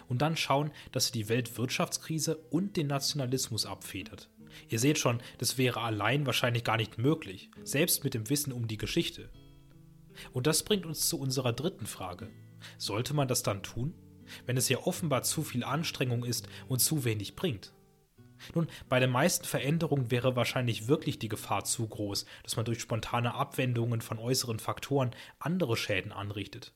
Und 0.08 0.22
dann 0.22 0.36
schauen, 0.36 0.72
dass 0.92 1.06
sie 1.06 1.12
die 1.12 1.28
Weltwirtschaftskrise 1.28 2.36
und 2.50 2.76
den 2.76 2.86
Nationalismus 2.86 3.66
abfedert. 3.66 4.28
Ihr 4.68 4.78
seht 4.78 4.98
schon, 4.98 5.20
das 5.38 5.58
wäre 5.58 5.80
allein 5.82 6.26
wahrscheinlich 6.26 6.64
gar 6.64 6.76
nicht 6.76 6.98
möglich, 6.98 7.50
selbst 7.62 8.04
mit 8.04 8.14
dem 8.14 8.28
Wissen 8.30 8.52
um 8.52 8.68
die 8.68 8.78
Geschichte. 8.78 9.30
Und 10.32 10.46
das 10.46 10.62
bringt 10.62 10.86
uns 10.86 11.08
zu 11.08 11.18
unserer 11.18 11.52
dritten 11.52 11.86
Frage. 11.86 12.30
Sollte 12.78 13.14
man 13.14 13.28
das 13.28 13.42
dann 13.42 13.62
tun, 13.62 13.94
wenn 14.46 14.56
es 14.56 14.68
ja 14.68 14.78
offenbar 14.78 15.22
zu 15.22 15.42
viel 15.42 15.62
Anstrengung 15.62 16.24
ist 16.24 16.48
und 16.68 16.80
zu 16.80 17.04
wenig 17.04 17.36
bringt? 17.36 17.72
Nun, 18.54 18.68
bei 18.88 19.00
den 19.00 19.10
meisten 19.10 19.44
Veränderungen 19.44 20.10
wäre 20.10 20.36
wahrscheinlich 20.36 20.88
wirklich 20.88 21.18
die 21.18 21.28
Gefahr 21.28 21.64
zu 21.64 21.86
groß, 21.86 22.26
dass 22.42 22.56
man 22.56 22.64
durch 22.64 22.80
spontane 22.80 23.34
Abwendungen 23.34 24.00
von 24.00 24.18
äußeren 24.18 24.58
Faktoren 24.58 25.10
andere 25.38 25.76
Schäden 25.76 26.12
anrichtet. 26.12 26.72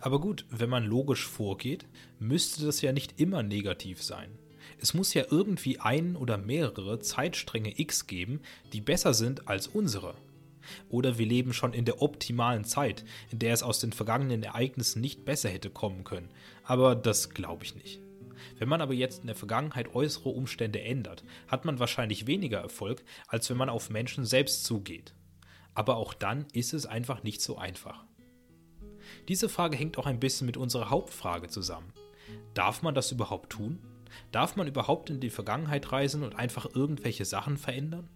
Aber 0.00 0.20
gut, 0.20 0.44
wenn 0.50 0.70
man 0.70 0.84
logisch 0.84 1.26
vorgeht, 1.26 1.86
müsste 2.18 2.66
das 2.66 2.82
ja 2.82 2.92
nicht 2.92 3.20
immer 3.20 3.42
negativ 3.42 4.02
sein. 4.02 4.38
Es 4.78 4.94
muss 4.94 5.14
ja 5.14 5.24
irgendwie 5.30 5.78
ein 5.80 6.16
oder 6.16 6.38
mehrere 6.38 7.00
Zeitstränge 7.00 7.78
X 7.78 8.06
geben, 8.06 8.40
die 8.72 8.80
besser 8.80 9.14
sind 9.14 9.48
als 9.48 9.66
unsere. 9.66 10.14
Oder 10.88 11.18
wir 11.18 11.26
leben 11.26 11.52
schon 11.52 11.72
in 11.72 11.84
der 11.84 12.02
optimalen 12.02 12.64
Zeit, 12.64 13.04
in 13.30 13.38
der 13.38 13.54
es 13.54 13.62
aus 13.62 13.80
den 13.80 13.92
vergangenen 13.92 14.42
Ereignissen 14.42 15.00
nicht 15.00 15.24
besser 15.24 15.48
hätte 15.48 15.70
kommen 15.70 16.04
können. 16.04 16.28
Aber 16.64 16.94
das 16.94 17.30
glaube 17.30 17.64
ich 17.64 17.74
nicht. 17.74 18.00
Wenn 18.58 18.68
man 18.68 18.80
aber 18.80 18.94
jetzt 18.94 19.20
in 19.20 19.26
der 19.26 19.36
Vergangenheit 19.36 19.94
äußere 19.94 20.30
Umstände 20.30 20.80
ändert, 20.80 21.24
hat 21.48 21.64
man 21.64 21.78
wahrscheinlich 21.78 22.26
weniger 22.26 22.58
Erfolg, 22.58 23.02
als 23.28 23.48
wenn 23.50 23.56
man 23.56 23.68
auf 23.68 23.90
Menschen 23.90 24.24
selbst 24.24 24.64
zugeht. 24.64 25.14
Aber 25.74 25.96
auch 25.96 26.14
dann 26.14 26.46
ist 26.52 26.74
es 26.74 26.86
einfach 26.86 27.22
nicht 27.22 27.40
so 27.40 27.56
einfach. 27.56 28.04
Diese 29.28 29.48
Frage 29.48 29.76
hängt 29.76 29.98
auch 29.98 30.06
ein 30.06 30.20
bisschen 30.20 30.46
mit 30.46 30.56
unserer 30.56 30.90
Hauptfrage 30.90 31.48
zusammen. 31.48 31.92
Darf 32.54 32.82
man 32.82 32.94
das 32.94 33.12
überhaupt 33.12 33.50
tun? 33.50 33.78
Darf 34.32 34.56
man 34.56 34.66
überhaupt 34.66 35.10
in 35.10 35.20
die 35.20 35.30
Vergangenheit 35.30 35.92
reisen 35.92 36.22
und 36.22 36.36
einfach 36.36 36.66
irgendwelche 36.74 37.24
Sachen 37.24 37.56
verändern? 37.56 38.08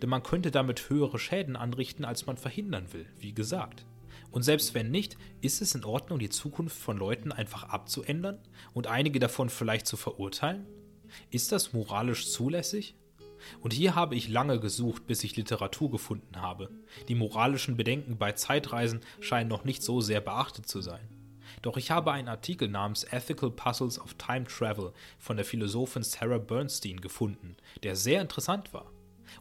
Denn 0.00 0.08
man 0.08 0.22
könnte 0.22 0.50
damit 0.50 0.88
höhere 0.88 1.18
Schäden 1.18 1.56
anrichten, 1.56 2.04
als 2.04 2.26
man 2.26 2.36
verhindern 2.36 2.92
will, 2.92 3.06
wie 3.18 3.34
gesagt. 3.34 3.84
Und 4.34 4.42
selbst 4.42 4.74
wenn 4.74 4.90
nicht, 4.90 5.16
ist 5.42 5.62
es 5.62 5.76
in 5.76 5.84
Ordnung, 5.84 6.18
die 6.18 6.28
Zukunft 6.28 6.76
von 6.76 6.96
Leuten 6.96 7.30
einfach 7.30 7.68
abzuändern 7.68 8.40
und 8.72 8.88
einige 8.88 9.20
davon 9.20 9.48
vielleicht 9.48 9.86
zu 9.86 9.96
verurteilen? 9.96 10.66
Ist 11.30 11.52
das 11.52 11.72
moralisch 11.72 12.28
zulässig? 12.28 12.96
Und 13.60 13.72
hier 13.72 13.94
habe 13.94 14.16
ich 14.16 14.28
lange 14.28 14.58
gesucht, 14.58 15.06
bis 15.06 15.22
ich 15.22 15.36
Literatur 15.36 15.88
gefunden 15.88 16.42
habe. 16.42 16.68
Die 17.06 17.14
moralischen 17.14 17.76
Bedenken 17.76 18.18
bei 18.18 18.32
Zeitreisen 18.32 19.02
scheinen 19.20 19.48
noch 19.48 19.62
nicht 19.64 19.84
so 19.84 20.00
sehr 20.00 20.20
beachtet 20.20 20.66
zu 20.66 20.80
sein. 20.80 21.08
Doch 21.62 21.76
ich 21.76 21.92
habe 21.92 22.10
einen 22.10 22.26
Artikel 22.26 22.66
namens 22.66 23.04
Ethical 23.04 23.52
Puzzles 23.52 24.00
of 24.00 24.14
Time 24.14 24.46
Travel 24.46 24.92
von 25.20 25.36
der 25.36 25.46
Philosophin 25.46 26.02
Sarah 26.02 26.38
Bernstein 26.38 27.00
gefunden, 27.00 27.56
der 27.84 27.94
sehr 27.94 28.20
interessant 28.20 28.72
war. 28.72 28.90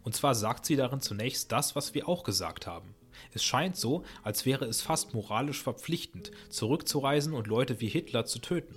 Und 0.04 0.16
zwar 0.16 0.36
sagt 0.36 0.68
sie 0.68 0.76
darin 0.76 1.02
zunächst 1.02 1.52
das, 1.52 1.76
was 1.76 1.96
wir 1.96 2.08
auch 2.08 2.24
gesagt 2.24 2.68
haben. 2.68 2.94
Es 3.32 3.44
scheint 3.44 3.76
so, 3.76 4.04
als 4.24 4.46
wäre 4.46 4.66
es 4.66 4.82
fast 4.82 5.14
moralisch 5.14 5.62
verpflichtend, 5.62 6.32
zurückzureisen 6.50 7.34
und 7.34 7.48
Leute 7.48 7.80
wie 7.82 7.88
Hitler 7.88 8.26
zu 8.26 8.40
töten. 8.40 8.76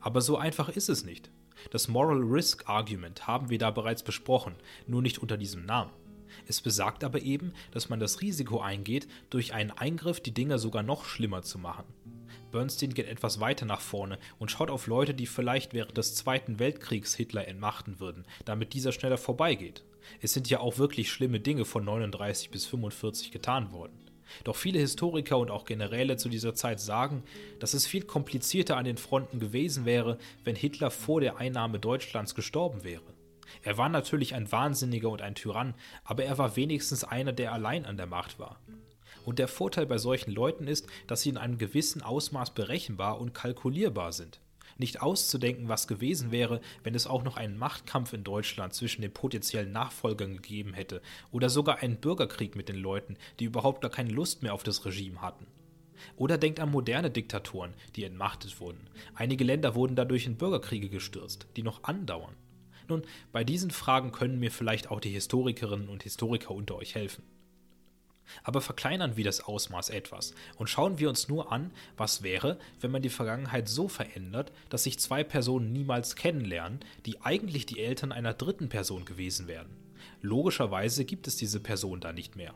Aber 0.00 0.20
so 0.20 0.36
einfach 0.36 0.68
ist 0.68 0.88
es 0.88 1.04
nicht. 1.04 1.30
Das 1.70 1.88
Moral 1.88 2.22
Risk 2.22 2.68
Argument 2.68 3.26
haben 3.26 3.50
wir 3.50 3.58
da 3.58 3.70
bereits 3.70 4.02
besprochen, 4.02 4.54
nur 4.86 5.02
nicht 5.02 5.18
unter 5.18 5.36
diesem 5.36 5.64
Namen. 5.64 5.90
Es 6.46 6.60
besagt 6.60 7.02
aber 7.02 7.22
eben, 7.22 7.52
dass 7.72 7.88
man 7.88 8.00
das 8.00 8.20
Risiko 8.20 8.60
eingeht, 8.60 9.08
durch 9.30 9.54
einen 9.54 9.70
Eingriff 9.70 10.20
die 10.20 10.34
Dinge 10.34 10.58
sogar 10.58 10.82
noch 10.82 11.04
schlimmer 11.04 11.42
zu 11.42 11.58
machen. 11.58 11.84
Bernstein 12.56 12.94
geht 12.94 13.06
etwas 13.06 13.38
weiter 13.38 13.66
nach 13.66 13.82
vorne 13.82 14.18
und 14.38 14.50
schaut 14.50 14.70
auf 14.70 14.86
Leute, 14.86 15.12
die 15.12 15.26
vielleicht 15.26 15.74
während 15.74 15.98
des 15.98 16.14
Zweiten 16.14 16.58
Weltkriegs 16.58 17.14
Hitler 17.14 17.46
entmachten 17.46 18.00
würden, 18.00 18.24
damit 18.46 18.72
dieser 18.72 18.92
schneller 18.92 19.18
vorbeigeht. 19.18 19.84
Es 20.22 20.32
sind 20.32 20.48
ja 20.48 20.60
auch 20.60 20.78
wirklich 20.78 21.12
schlimme 21.12 21.38
Dinge 21.38 21.66
von 21.66 21.84
39 21.84 22.50
bis 22.50 22.64
45 22.64 23.30
getan 23.30 23.72
worden. 23.72 23.98
Doch 24.42 24.56
viele 24.56 24.78
Historiker 24.78 25.36
und 25.36 25.50
auch 25.50 25.66
Generäle 25.66 26.16
zu 26.16 26.30
dieser 26.30 26.54
Zeit 26.54 26.80
sagen, 26.80 27.22
dass 27.60 27.74
es 27.74 27.86
viel 27.86 28.02
komplizierter 28.02 28.78
an 28.78 28.86
den 28.86 28.96
Fronten 28.96 29.38
gewesen 29.38 29.84
wäre, 29.84 30.16
wenn 30.42 30.56
Hitler 30.56 30.90
vor 30.90 31.20
der 31.20 31.36
Einnahme 31.36 31.78
Deutschlands 31.78 32.34
gestorben 32.34 32.84
wäre. 32.84 33.14
Er 33.62 33.76
war 33.76 33.90
natürlich 33.90 34.34
ein 34.34 34.50
Wahnsinniger 34.50 35.10
und 35.10 35.20
ein 35.20 35.34
Tyrann, 35.34 35.74
aber 36.04 36.24
er 36.24 36.38
war 36.38 36.56
wenigstens 36.56 37.04
einer, 37.04 37.32
der 37.32 37.52
allein 37.52 37.84
an 37.84 37.98
der 37.98 38.06
Macht 38.06 38.38
war. 38.38 38.60
Und 39.26 39.38
der 39.40 39.48
Vorteil 39.48 39.84
bei 39.86 39.98
solchen 39.98 40.30
Leuten 40.30 40.68
ist, 40.68 40.86
dass 41.08 41.20
sie 41.20 41.30
in 41.30 41.36
einem 41.36 41.58
gewissen 41.58 42.00
Ausmaß 42.00 42.54
berechenbar 42.54 43.20
und 43.20 43.34
kalkulierbar 43.34 44.12
sind 44.12 44.40
nicht 44.78 45.00
auszudenken, 45.00 45.68
was 45.68 45.88
gewesen 45.88 46.30
wäre, 46.30 46.60
wenn 46.82 46.94
es 46.94 47.06
auch 47.06 47.24
noch 47.24 47.38
einen 47.38 47.56
Machtkampf 47.56 48.12
in 48.12 48.24
Deutschland 48.24 48.74
zwischen 48.74 49.00
den 49.00 49.12
potenziellen 49.12 49.72
Nachfolgern 49.72 50.36
gegeben 50.36 50.74
hätte 50.74 51.00
oder 51.32 51.48
sogar 51.48 51.78
einen 51.78 51.96
Bürgerkrieg 51.96 52.56
mit 52.56 52.68
den 52.68 52.76
Leuten, 52.76 53.16
die 53.40 53.44
überhaupt 53.44 53.80
gar 53.80 53.90
keine 53.90 54.10
Lust 54.10 54.42
mehr 54.42 54.52
auf 54.52 54.64
das 54.64 54.84
Regime 54.84 55.22
hatten. 55.22 55.46
Oder 56.16 56.36
denkt 56.36 56.60
an 56.60 56.70
moderne 56.70 57.10
Diktatoren, 57.10 57.72
die 57.96 58.04
entmachtet 58.04 58.60
wurden. 58.60 58.90
Einige 59.14 59.44
Länder 59.44 59.74
wurden 59.74 59.96
dadurch 59.96 60.26
in 60.26 60.36
Bürgerkriege 60.36 60.90
gestürzt, 60.90 61.46
die 61.56 61.62
noch 61.62 61.84
andauern. 61.84 62.36
Nun, 62.86 63.02
bei 63.32 63.44
diesen 63.44 63.70
Fragen 63.70 64.12
können 64.12 64.38
mir 64.38 64.50
vielleicht 64.50 64.90
auch 64.90 65.00
die 65.00 65.10
Historikerinnen 65.10 65.88
und 65.88 66.02
Historiker 66.02 66.50
unter 66.50 66.76
euch 66.76 66.94
helfen. 66.94 67.24
Aber 68.42 68.60
verkleinern 68.60 69.16
wir 69.16 69.24
das 69.24 69.40
Ausmaß 69.40 69.90
etwas 69.90 70.34
und 70.56 70.68
schauen 70.68 70.98
wir 70.98 71.08
uns 71.08 71.28
nur 71.28 71.52
an, 71.52 71.72
was 71.96 72.22
wäre, 72.22 72.58
wenn 72.80 72.90
man 72.90 73.02
die 73.02 73.08
Vergangenheit 73.08 73.68
so 73.68 73.88
verändert, 73.88 74.52
dass 74.68 74.84
sich 74.84 74.98
zwei 74.98 75.24
Personen 75.24 75.72
niemals 75.72 76.16
kennenlernen, 76.16 76.80
die 77.04 77.20
eigentlich 77.22 77.66
die 77.66 77.80
Eltern 77.80 78.12
einer 78.12 78.34
dritten 78.34 78.68
Person 78.68 79.04
gewesen 79.04 79.46
wären. 79.46 79.68
Logischerweise 80.22 81.04
gibt 81.04 81.26
es 81.26 81.36
diese 81.36 81.60
Person 81.60 82.00
da 82.00 82.12
nicht 82.12 82.36
mehr. 82.36 82.54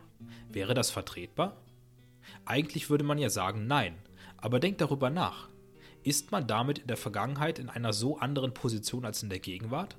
Wäre 0.48 0.74
das 0.74 0.90
vertretbar? 0.90 1.56
Eigentlich 2.44 2.90
würde 2.90 3.04
man 3.04 3.18
ja 3.18 3.30
sagen 3.30 3.66
nein, 3.66 3.96
aber 4.38 4.61
denkt 4.61 4.80
darüber 4.80 5.11
nach. 5.11 5.48
Ist 6.02 6.33
man 6.33 6.46
damit 6.46 6.78
in 6.78 6.87
der 6.87 6.96
Vergangenheit 6.96 7.59
in 7.59 7.68
einer 7.68 7.92
so 7.92 8.18
anderen 8.18 8.54
Position 8.54 9.04
als 9.04 9.22
in 9.22 9.28
der 9.28 9.38
Gegenwart? 9.38 9.96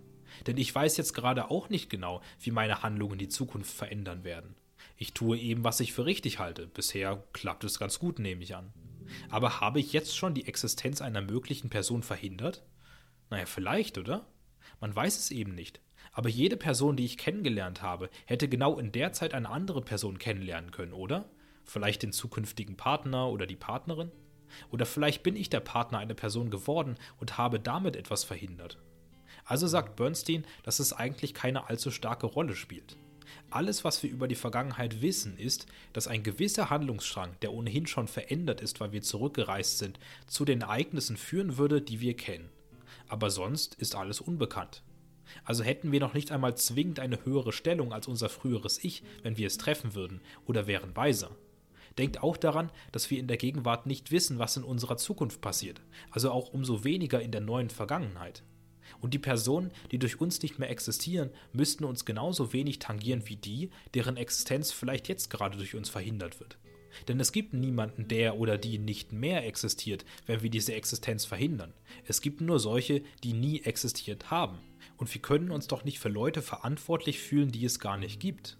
Denn 0.47 0.57
ich 0.57 0.73
weiß 0.73 0.97
jetzt 0.97 1.13
gerade 1.13 1.51
auch 1.51 1.69
nicht 1.69 1.89
genau, 1.89 2.21
wie 2.39 2.51
meine 2.51 2.81
Handlungen 2.81 3.17
die 3.17 3.29
Zukunft 3.29 3.73
verändern 3.73 4.23
werden. 4.23 4.55
Ich 5.01 5.13
tue 5.13 5.35
eben, 5.35 5.63
was 5.63 5.79
ich 5.79 5.93
für 5.93 6.05
richtig 6.05 6.37
halte. 6.37 6.67
Bisher 6.67 7.23
klappt 7.33 7.63
es 7.63 7.79
ganz 7.79 7.97
gut, 7.97 8.19
nehme 8.19 8.43
ich 8.43 8.55
an. 8.55 8.71
Aber 9.31 9.59
habe 9.59 9.79
ich 9.79 9.93
jetzt 9.93 10.15
schon 10.15 10.35
die 10.35 10.47
Existenz 10.47 11.01
einer 11.01 11.23
möglichen 11.23 11.71
Person 11.71 12.03
verhindert? 12.03 12.61
Naja, 13.31 13.47
vielleicht, 13.47 13.97
oder? 13.97 14.27
Man 14.79 14.95
weiß 14.95 15.17
es 15.17 15.31
eben 15.31 15.55
nicht. 15.55 15.81
Aber 16.11 16.29
jede 16.29 16.55
Person, 16.55 16.97
die 16.97 17.05
ich 17.05 17.17
kennengelernt 17.17 17.81
habe, 17.81 18.11
hätte 18.27 18.47
genau 18.47 18.77
in 18.77 18.91
der 18.91 19.11
Zeit 19.11 19.33
eine 19.33 19.49
andere 19.49 19.81
Person 19.81 20.19
kennenlernen 20.19 20.69
können, 20.69 20.93
oder? 20.93 21.27
Vielleicht 21.65 22.03
den 22.03 22.11
zukünftigen 22.11 22.77
Partner 22.77 23.27
oder 23.31 23.47
die 23.47 23.55
Partnerin? 23.55 24.11
Oder 24.69 24.85
vielleicht 24.85 25.23
bin 25.23 25.35
ich 25.35 25.49
der 25.49 25.61
Partner 25.61 25.97
einer 25.97 26.13
Person 26.13 26.51
geworden 26.51 26.95
und 27.19 27.39
habe 27.39 27.59
damit 27.59 27.95
etwas 27.95 28.23
verhindert. 28.23 28.77
Also 29.45 29.65
sagt 29.65 29.95
Bernstein, 29.95 30.45
dass 30.61 30.77
es 30.77 30.93
eigentlich 30.93 31.33
keine 31.33 31.69
allzu 31.69 31.89
starke 31.89 32.27
Rolle 32.27 32.55
spielt. 32.55 32.97
Alles, 33.49 33.83
was 33.83 34.01
wir 34.03 34.09
über 34.09 34.27
die 34.27 34.35
Vergangenheit 34.35 35.01
wissen, 35.01 35.37
ist, 35.37 35.65
dass 35.93 36.07
ein 36.07 36.23
gewisser 36.23 36.69
Handlungsstrang, 36.69 37.35
der 37.41 37.53
ohnehin 37.53 37.87
schon 37.87 38.07
verändert 38.07 38.61
ist, 38.61 38.79
weil 38.79 38.91
wir 38.91 39.01
zurückgereist 39.01 39.77
sind, 39.77 39.99
zu 40.27 40.45
den 40.45 40.61
Ereignissen 40.61 41.17
führen 41.17 41.57
würde, 41.57 41.81
die 41.81 41.99
wir 42.01 42.15
kennen. 42.15 42.49
Aber 43.07 43.29
sonst 43.29 43.75
ist 43.75 43.95
alles 43.95 44.21
unbekannt. 44.21 44.83
Also 45.43 45.63
hätten 45.63 45.91
wir 45.91 45.99
noch 45.99 46.13
nicht 46.13 46.31
einmal 46.31 46.55
zwingend 46.55 46.99
eine 46.99 47.23
höhere 47.25 47.51
Stellung 47.51 47.93
als 47.93 48.07
unser 48.07 48.29
früheres 48.29 48.83
Ich, 48.83 49.03
wenn 49.23 49.37
wir 49.37 49.47
es 49.47 49.57
treffen 49.57 49.95
würden, 49.95 50.21
oder 50.45 50.67
wären 50.67 50.95
weiser. 50.95 51.31
Denkt 51.97 52.23
auch 52.23 52.37
daran, 52.37 52.71
dass 52.91 53.09
wir 53.09 53.19
in 53.19 53.27
der 53.27 53.37
Gegenwart 53.37 53.85
nicht 53.85 54.11
wissen, 54.11 54.39
was 54.39 54.57
in 54.57 54.63
unserer 54.63 54.97
Zukunft 54.97 55.41
passiert, 55.41 55.81
also 56.09 56.31
auch 56.31 56.53
umso 56.53 56.83
weniger 56.83 57.21
in 57.21 57.31
der 57.31 57.41
neuen 57.41 57.69
Vergangenheit. 57.69 58.43
Und 58.99 59.13
die 59.13 59.19
Personen, 59.19 59.71
die 59.91 59.99
durch 59.99 60.19
uns 60.19 60.41
nicht 60.41 60.59
mehr 60.59 60.69
existieren, 60.69 61.29
müssten 61.53 61.83
uns 61.83 62.05
genauso 62.05 62.53
wenig 62.53 62.79
tangieren 62.79 63.23
wie 63.25 63.35
die, 63.35 63.69
deren 63.93 64.17
Existenz 64.17 64.71
vielleicht 64.71 65.07
jetzt 65.07 65.29
gerade 65.29 65.57
durch 65.57 65.75
uns 65.75 65.89
verhindert 65.89 66.39
wird. 66.39 66.57
Denn 67.07 67.19
es 67.19 67.31
gibt 67.31 67.53
niemanden, 67.53 68.07
der 68.07 68.37
oder 68.37 68.57
die 68.57 68.77
nicht 68.77 69.13
mehr 69.13 69.45
existiert, 69.45 70.05
wenn 70.25 70.41
wir 70.41 70.49
diese 70.49 70.73
Existenz 70.73 71.25
verhindern. 71.25 71.73
Es 72.05 72.21
gibt 72.21 72.41
nur 72.41 72.59
solche, 72.59 73.01
die 73.23 73.33
nie 73.33 73.61
existiert 73.61 74.29
haben. 74.29 74.59
Und 74.97 75.13
wir 75.13 75.21
können 75.21 75.51
uns 75.51 75.67
doch 75.67 75.83
nicht 75.83 75.99
für 75.99 76.09
Leute 76.09 76.41
verantwortlich 76.41 77.19
fühlen, 77.19 77.51
die 77.51 77.65
es 77.65 77.79
gar 77.79 77.97
nicht 77.97 78.19
gibt. 78.19 78.57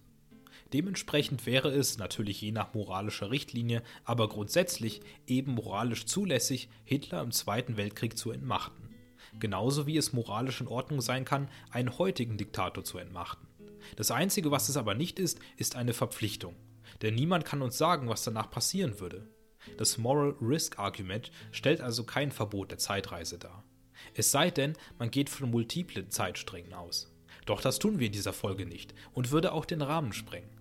Dementsprechend 0.74 1.46
wäre 1.46 1.70
es, 1.70 1.98
natürlich 1.98 2.39
je 2.41 2.54
nach 2.54 2.74
moralischer 2.74 3.30
Richtlinie, 3.30 3.84
aber 4.06 4.30
grundsätzlich 4.30 5.02
eben 5.28 5.54
moralisch 5.54 6.06
zulässig, 6.06 6.70
Hitler 6.86 7.22
im 7.22 7.32
Zweiten 7.32 7.76
Weltkrieg 7.76 8.17
zu 8.17 8.32
entmachten. 8.32 8.81
Genauso 9.39 9.88
wie 9.88 9.98
es 9.98 10.13
moralisch 10.13 10.62
in 10.62 10.67
Ordnung 10.67 11.02
sein 11.02 11.26
kann, 11.26 11.50
einen 11.70 11.98
heutigen 11.98 12.38
Diktator 12.38 12.84
zu 12.84 12.98
entmachten. 12.98 13.48
Das 13.96 14.12
Einzige, 14.12 14.52
was 14.52 14.70
es 14.70 14.78
aber 14.78 14.94
nicht 14.94 15.20
ist, 15.20 15.39
ist 15.58 15.76
eine 15.76 15.94
Verpflichtung. 15.94 16.56
Denn 17.02 17.15
niemand 17.15 17.46
kann 17.46 17.62
uns 17.62 17.78
sagen, 17.78 18.10
was 18.10 18.24
danach 18.24 18.52
passieren 18.52 19.00
würde. 19.00 19.28
Das 19.78 19.98
Moral 19.98 20.36
Risk 20.41 20.80
Argument 20.80 21.32
stellt 21.52 21.82
also 21.82 22.04
kein 22.04 22.32
Verbot 22.32 22.72
der 22.72 22.78
Zeitreise 22.78 23.38
dar. 23.38 23.63
Es 24.13 24.32
sei 24.32 24.50
denn, 24.50 24.74
man 24.98 25.12
geht 25.12 25.30
von 25.30 25.50
multiplen 25.50 26.10
Zeitsträngen 26.10 26.74
aus. 26.74 27.12
Doch 27.46 27.62
das 27.62 27.80
tun 27.80 28.00
wir 28.00 28.08
in 28.08 28.13
dieser 28.13 28.34
Folge 28.34 28.65
nicht 28.65 28.94
und 29.13 29.32
würde 29.32 29.52
auch 29.52 29.65
den 29.65 29.82
Rahmen 29.82 30.13
sprengen. 30.13 30.61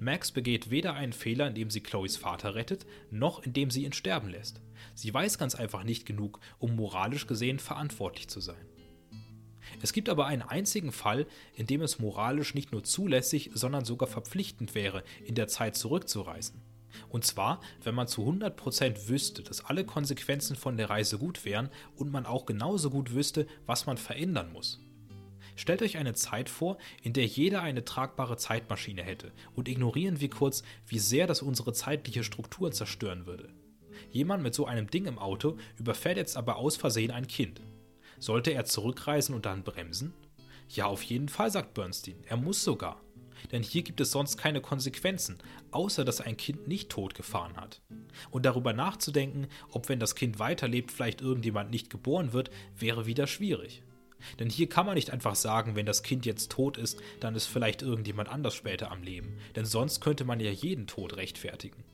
Max 0.00 0.32
begeht 0.32 0.70
weder 0.70 0.94
einen 0.94 1.12
Fehler, 1.12 1.46
indem 1.46 1.68
sie 1.68 1.82
Chloes 1.82 2.16
Vater 2.16 2.54
rettet, 2.54 2.86
noch 3.10 3.42
indem 3.42 3.70
sie 3.70 3.84
ihn 3.84 3.92
sterben 3.92 4.30
lässt. 4.30 4.62
Sie 4.94 5.12
weiß 5.12 5.36
ganz 5.36 5.54
einfach 5.54 5.84
nicht 5.84 6.06
genug, 6.06 6.40
um 6.58 6.74
moralisch 6.74 7.26
gesehen 7.26 7.58
verantwortlich 7.58 8.28
zu 8.28 8.40
sein. 8.40 8.64
Es 9.82 9.92
gibt 9.92 10.08
aber 10.08 10.24
einen 10.24 10.40
einzigen 10.40 10.90
Fall, 10.90 11.26
in 11.54 11.66
dem 11.66 11.82
es 11.82 11.98
moralisch 11.98 12.54
nicht 12.54 12.72
nur 12.72 12.82
zulässig, 12.82 13.50
sondern 13.52 13.84
sogar 13.84 14.08
verpflichtend 14.08 14.74
wäre, 14.74 15.04
in 15.22 15.34
der 15.34 15.48
Zeit 15.48 15.76
zurückzureisen. 15.76 16.62
Und 17.10 17.26
zwar, 17.26 17.60
wenn 17.82 17.94
man 17.94 18.08
zu 18.08 18.22
100% 18.22 19.08
wüsste, 19.08 19.42
dass 19.42 19.66
alle 19.66 19.84
Konsequenzen 19.84 20.56
von 20.56 20.78
der 20.78 20.88
Reise 20.88 21.18
gut 21.18 21.44
wären 21.44 21.68
und 21.94 22.10
man 22.10 22.24
auch 22.24 22.46
genauso 22.46 22.88
gut 22.88 23.12
wüsste, 23.12 23.46
was 23.66 23.84
man 23.84 23.98
verändern 23.98 24.50
muss. 24.50 24.80
Stellt 25.60 25.82
euch 25.82 25.98
eine 25.98 26.14
Zeit 26.14 26.48
vor, 26.48 26.78
in 27.02 27.12
der 27.12 27.26
jeder 27.26 27.60
eine 27.60 27.84
tragbare 27.84 28.38
Zeitmaschine 28.38 29.02
hätte 29.02 29.30
und 29.54 29.68
ignorieren 29.68 30.18
wir 30.18 30.30
kurz, 30.30 30.62
wie 30.86 30.98
sehr 30.98 31.26
das 31.26 31.42
unsere 31.42 31.74
zeitliche 31.74 32.24
Struktur 32.24 32.72
zerstören 32.72 33.26
würde. 33.26 33.50
Jemand 34.10 34.42
mit 34.42 34.54
so 34.54 34.64
einem 34.64 34.88
Ding 34.88 35.04
im 35.04 35.18
Auto 35.18 35.58
überfährt 35.76 36.16
jetzt 36.16 36.38
aber 36.38 36.56
aus 36.56 36.78
Versehen 36.78 37.10
ein 37.10 37.26
Kind. 37.26 37.60
Sollte 38.18 38.52
er 38.52 38.64
zurückreisen 38.64 39.34
und 39.34 39.44
dann 39.44 39.62
bremsen? 39.62 40.14
Ja, 40.70 40.86
auf 40.86 41.02
jeden 41.02 41.28
Fall, 41.28 41.50
sagt 41.50 41.74
Bernstein. 41.74 42.24
Er 42.24 42.38
muss 42.38 42.64
sogar. 42.64 42.98
Denn 43.52 43.62
hier 43.62 43.82
gibt 43.82 44.00
es 44.00 44.12
sonst 44.12 44.38
keine 44.38 44.62
Konsequenzen, 44.62 45.36
außer 45.72 46.06
dass 46.06 46.22
ein 46.22 46.38
Kind 46.38 46.68
nicht 46.68 46.88
tot 46.88 47.14
gefahren 47.14 47.58
hat. 47.58 47.82
Und 48.30 48.46
darüber 48.46 48.72
nachzudenken, 48.72 49.46
ob 49.68 49.90
wenn 49.90 50.00
das 50.00 50.14
Kind 50.14 50.38
weiterlebt, 50.38 50.90
vielleicht 50.90 51.20
irgendjemand 51.20 51.70
nicht 51.70 51.90
geboren 51.90 52.32
wird, 52.32 52.50
wäre 52.78 53.04
wieder 53.04 53.26
schwierig. 53.26 53.82
Denn 54.38 54.50
hier 54.50 54.68
kann 54.68 54.86
man 54.86 54.94
nicht 54.94 55.10
einfach 55.10 55.34
sagen, 55.34 55.76
wenn 55.76 55.86
das 55.86 56.02
Kind 56.02 56.26
jetzt 56.26 56.50
tot 56.50 56.76
ist, 56.76 57.00
dann 57.20 57.34
ist 57.34 57.46
vielleicht 57.46 57.82
irgendjemand 57.82 58.28
anders 58.28 58.54
später 58.54 58.90
am 58.90 59.02
Leben. 59.02 59.38
Denn 59.56 59.64
sonst 59.64 60.00
könnte 60.00 60.24
man 60.24 60.40
ja 60.40 60.50
jeden 60.50 60.86
Tod 60.86 61.16
rechtfertigen. 61.16 61.84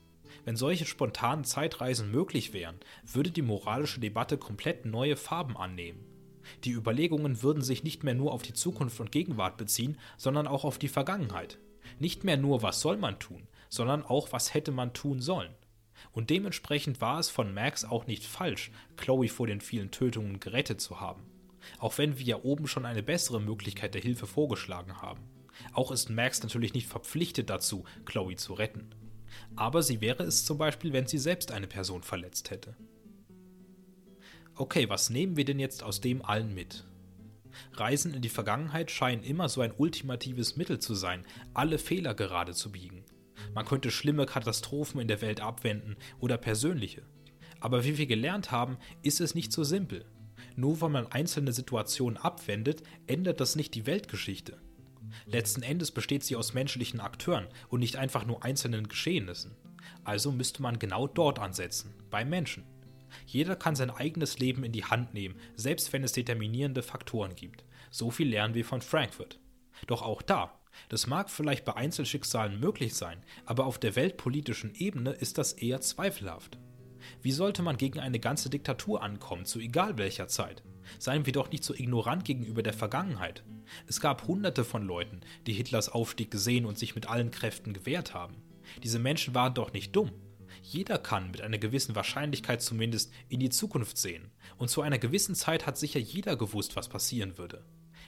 Wenn 0.44 0.56
solche 0.56 0.86
spontanen 0.86 1.44
Zeitreisen 1.44 2.10
möglich 2.10 2.52
wären, 2.52 2.78
würde 3.04 3.30
die 3.30 3.42
moralische 3.42 4.00
Debatte 4.00 4.38
komplett 4.38 4.86
neue 4.86 5.16
Farben 5.16 5.56
annehmen. 5.56 6.04
Die 6.62 6.70
Überlegungen 6.70 7.42
würden 7.42 7.62
sich 7.62 7.82
nicht 7.82 8.04
mehr 8.04 8.14
nur 8.14 8.32
auf 8.32 8.42
die 8.42 8.52
Zukunft 8.52 9.00
und 9.00 9.10
Gegenwart 9.10 9.56
beziehen, 9.56 9.98
sondern 10.16 10.46
auch 10.46 10.64
auf 10.64 10.78
die 10.78 10.88
Vergangenheit. 10.88 11.58
Nicht 11.98 12.22
mehr 12.22 12.36
nur, 12.36 12.62
was 12.62 12.80
soll 12.80 12.96
man 12.96 13.18
tun, 13.18 13.48
sondern 13.68 14.04
auch, 14.04 14.30
was 14.30 14.54
hätte 14.54 14.70
man 14.70 14.92
tun 14.92 15.20
sollen. 15.20 15.52
Und 16.12 16.30
dementsprechend 16.30 17.00
war 17.00 17.18
es 17.18 17.28
von 17.28 17.52
Max 17.52 17.84
auch 17.84 18.06
nicht 18.06 18.24
falsch, 18.24 18.70
Chloe 18.96 19.28
vor 19.28 19.48
den 19.48 19.60
vielen 19.60 19.90
Tötungen 19.90 20.38
gerettet 20.38 20.80
zu 20.80 21.00
haben 21.00 21.24
auch 21.78 21.98
wenn 21.98 22.18
wir 22.18 22.24
ja 22.24 22.42
oben 22.42 22.66
schon 22.66 22.86
eine 22.86 23.02
bessere 23.02 23.40
Möglichkeit 23.40 23.94
der 23.94 24.02
Hilfe 24.02 24.26
vorgeschlagen 24.26 25.00
haben. 25.00 25.22
Auch 25.72 25.90
ist 25.90 26.10
Max 26.10 26.42
natürlich 26.42 26.74
nicht 26.74 26.86
verpflichtet 26.86 27.50
dazu, 27.50 27.84
Chloe 28.04 28.36
zu 28.36 28.54
retten. 28.54 28.90
Aber 29.54 29.82
sie 29.82 30.00
wäre 30.00 30.22
es 30.22 30.44
zum 30.44 30.58
Beispiel, 30.58 30.92
wenn 30.92 31.06
sie 31.06 31.18
selbst 31.18 31.52
eine 31.52 31.66
Person 31.66 32.02
verletzt 32.02 32.50
hätte. 32.50 32.76
Okay, 34.54 34.88
was 34.88 35.10
nehmen 35.10 35.36
wir 35.36 35.44
denn 35.44 35.58
jetzt 35.58 35.82
aus 35.82 36.00
dem 36.00 36.24
allen 36.24 36.54
mit? 36.54 36.84
Reisen 37.74 38.14
in 38.14 38.22
die 38.22 38.28
Vergangenheit 38.28 38.90
scheinen 38.90 39.22
immer 39.22 39.48
so 39.48 39.60
ein 39.60 39.72
ultimatives 39.76 40.56
Mittel 40.56 40.78
zu 40.78 40.94
sein, 40.94 41.24
alle 41.54 41.78
Fehler 41.78 42.14
gerade 42.14 42.54
zu 42.54 42.72
biegen. 42.72 43.04
Man 43.54 43.66
könnte 43.66 43.90
schlimme 43.90 44.26
Katastrophen 44.26 45.00
in 45.00 45.08
der 45.08 45.20
Welt 45.20 45.40
abwenden 45.40 45.96
oder 46.20 46.38
persönliche. 46.38 47.02
Aber 47.60 47.84
wie 47.84 47.98
wir 47.98 48.06
gelernt 48.06 48.50
haben, 48.50 48.78
ist 49.02 49.20
es 49.20 49.34
nicht 49.34 49.52
so 49.52 49.64
simpel. 49.64 50.04
Nur 50.56 50.80
weil 50.80 50.88
man 50.88 51.06
einzelne 51.06 51.52
Situationen 51.52 52.16
abwendet, 52.16 52.82
ändert 53.06 53.40
das 53.40 53.56
nicht 53.56 53.74
die 53.74 53.86
Weltgeschichte. 53.86 54.58
Letzten 55.26 55.62
Endes 55.62 55.92
besteht 55.92 56.24
sie 56.24 56.36
aus 56.36 56.54
menschlichen 56.54 57.00
Akteuren 57.00 57.46
und 57.68 57.80
nicht 57.80 57.96
einfach 57.96 58.26
nur 58.26 58.42
einzelnen 58.42 58.88
Geschehnissen. 58.88 59.54
Also 60.04 60.32
müsste 60.32 60.62
man 60.62 60.78
genau 60.78 61.06
dort 61.06 61.38
ansetzen, 61.38 61.94
beim 62.10 62.28
Menschen. 62.28 62.64
Jeder 63.26 63.56
kann 63.56 63.76
sein 63.76 63.90
eigenes 63.90 64.38
Leben 64.38 64.64
in 64.64 64.72
die 64.72 64.84
Hand 64.84 65.14
nehmen, 65.14 65.36
selbst 65.54 65.92
wenn 65.92 66.04
es 66.04 66.12
determinierende 66.12 66.82
Faktoren 66.82 67.34
gibt. 67.34 67.64
So 67.90 68.10
viel 68.10 68.28
lernen 68.28 68.54
wir 68.54 68.64
von 68.64 68.80
Frankfurt. 68.80 69.38
Doch 69.86 70.02
auch 70.02 70.22
da, 70.22 70.58
das 70.88 71.06
mag 71.06 71.30
vielleicht 71.30 71.64
bei 71.64 71.74
Einzelschicksalen 71.74 72.58
möglich 72.60 72.94
sein, 72.94 73.22
aber 73.44 73.66
auf 73.66 73.78
der 73.78 73.96
weltpolitischen 73.96 74.74
Ebene 74.74 75.12
ist 75.12 75.38
das 75.38 75.52
eher 75.52 75.80
zweifelhaft. 75.80 76.58
Wie 77.22 77.32
sollte 77.32 77.62
man 77.62 77.76
gegen 77.76 78.00
eine 78.00 78.20
ganze 78.20 78.50
Diktatur 78.50 79.02
ankommen, 79.02 79.44
zu 79.44 79.58
egal 79.58 79.98
welcher 79.98 80.28
Zeit? 80.28 80.62
Seien 80.98 81.26
wir 81.26 81.32
doch 81.32 81.50
nicht 81.50 81.64
so 81.64 81.74
ignorant 81.74 82.24
gegenüber 82.24 82.62
der 82.62 82.72
Vergangenheit. 82.72 83.42
Es 83.86 84.00
gab 84.00 84.26
hunderte 84.26 84.64
von 84.64 84.82
Leuten, 84.82 85.20
die 85.46 85.52
Hitlers 85.52 85.88
Aufstieg 85.88 86.30
gesehen 86.30 86.66
und 86.66 86.78
sich 86.78 86.94
mit 86.94 87.08
allen 87.08 87.30
Kräften 87.30 87.72
gewehrt 87.72 88.14
haben. 88.14 88.36
Diese 88.82 88.98
Menschen 88.98 89.34
waren 89.34 89.54
doch 89.54 89.72
nicht 89.72 89.94
dumm. 89.94 90.12
Jeder 90.62 90.98
kann 90.98 91.30
mit 91.30 91.42
einer 91.42 91.58
gewissen 91.58 91.94
Wahrscheinlichkeit 91.94 92.62
zumindest 92.62 93.12
in 93.28 93.40
die 93.40 93.50
Zukunft 93.50 93.98
sehen. 93.98 94.30
Und 94.56 94.68
zu 94.68 94.82
einer 94.82 94.98
gewissen 94.98 95.34
Zeit 95.34 95.66
hat 95.66 95.78
sicher 95.78 96.00
jeder 96.00 96.36
gewusst, 96.36 96.76
was 96.76 96.88
passieren 96.88 97.38
würde. 97.38 97.64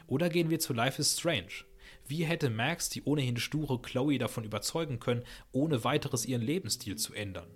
Oder 0.06 0.28
gehen 0.28 0.50
wir 0.50 0.58
zu 0.58 0.72
Life 0.72 1.00
is 1.00 1.18
Strange. 1.18 1.64
Wie 2.06 2.24
hätte 2.24 2.50
Max 2.50 2.88
die 2.88 3.02
ohnehin 3.02 3.36
sture 3.36 3.80
Chloe 3.80 4.18
davon 4.18 4.44
überzeugen 4.44 4.98
können, 4.98 5.24
ohne 5.52 5.84
weiteres 5.84 6.24
ihren 6.24 6.42
Lebensstil 6.42 6.96
zu 6.96 7.12
ändern? 7.12 7.48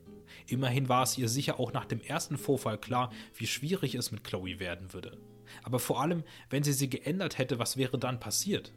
Immerhin 0.46 0.88
war 0.88 1.02
es 1.02 1.18
ihr 1.18 1.28
sicher 1.28 1.59
auch 1.61 1.72
nach 1.72 1.85
dem 1.85 2.00
ersten 2.00 2.38
Vorfall 2.38 2.78
klar, 2.78 3.12
wie 3.35 3.46
schwierig 3.46 3.94
es 3.94 4.12
mit 4.12 4.24
Chloe 4.24 4.59
werden 4.59 4.92
würde. 4.92 5.18
Aber 5.62 5.78
vor 5.78 6.00
allem, 6.00 6.24
wenn 6.50 6.62
sie 6.62 6.72
sie 6.72 6.90
geändert 6.90 7.38
hätte, 7.38 7.59
was 7.59 7.76
wäre 7.76 7.98
dann 7.98 8.20
passiert? 8.20 8.72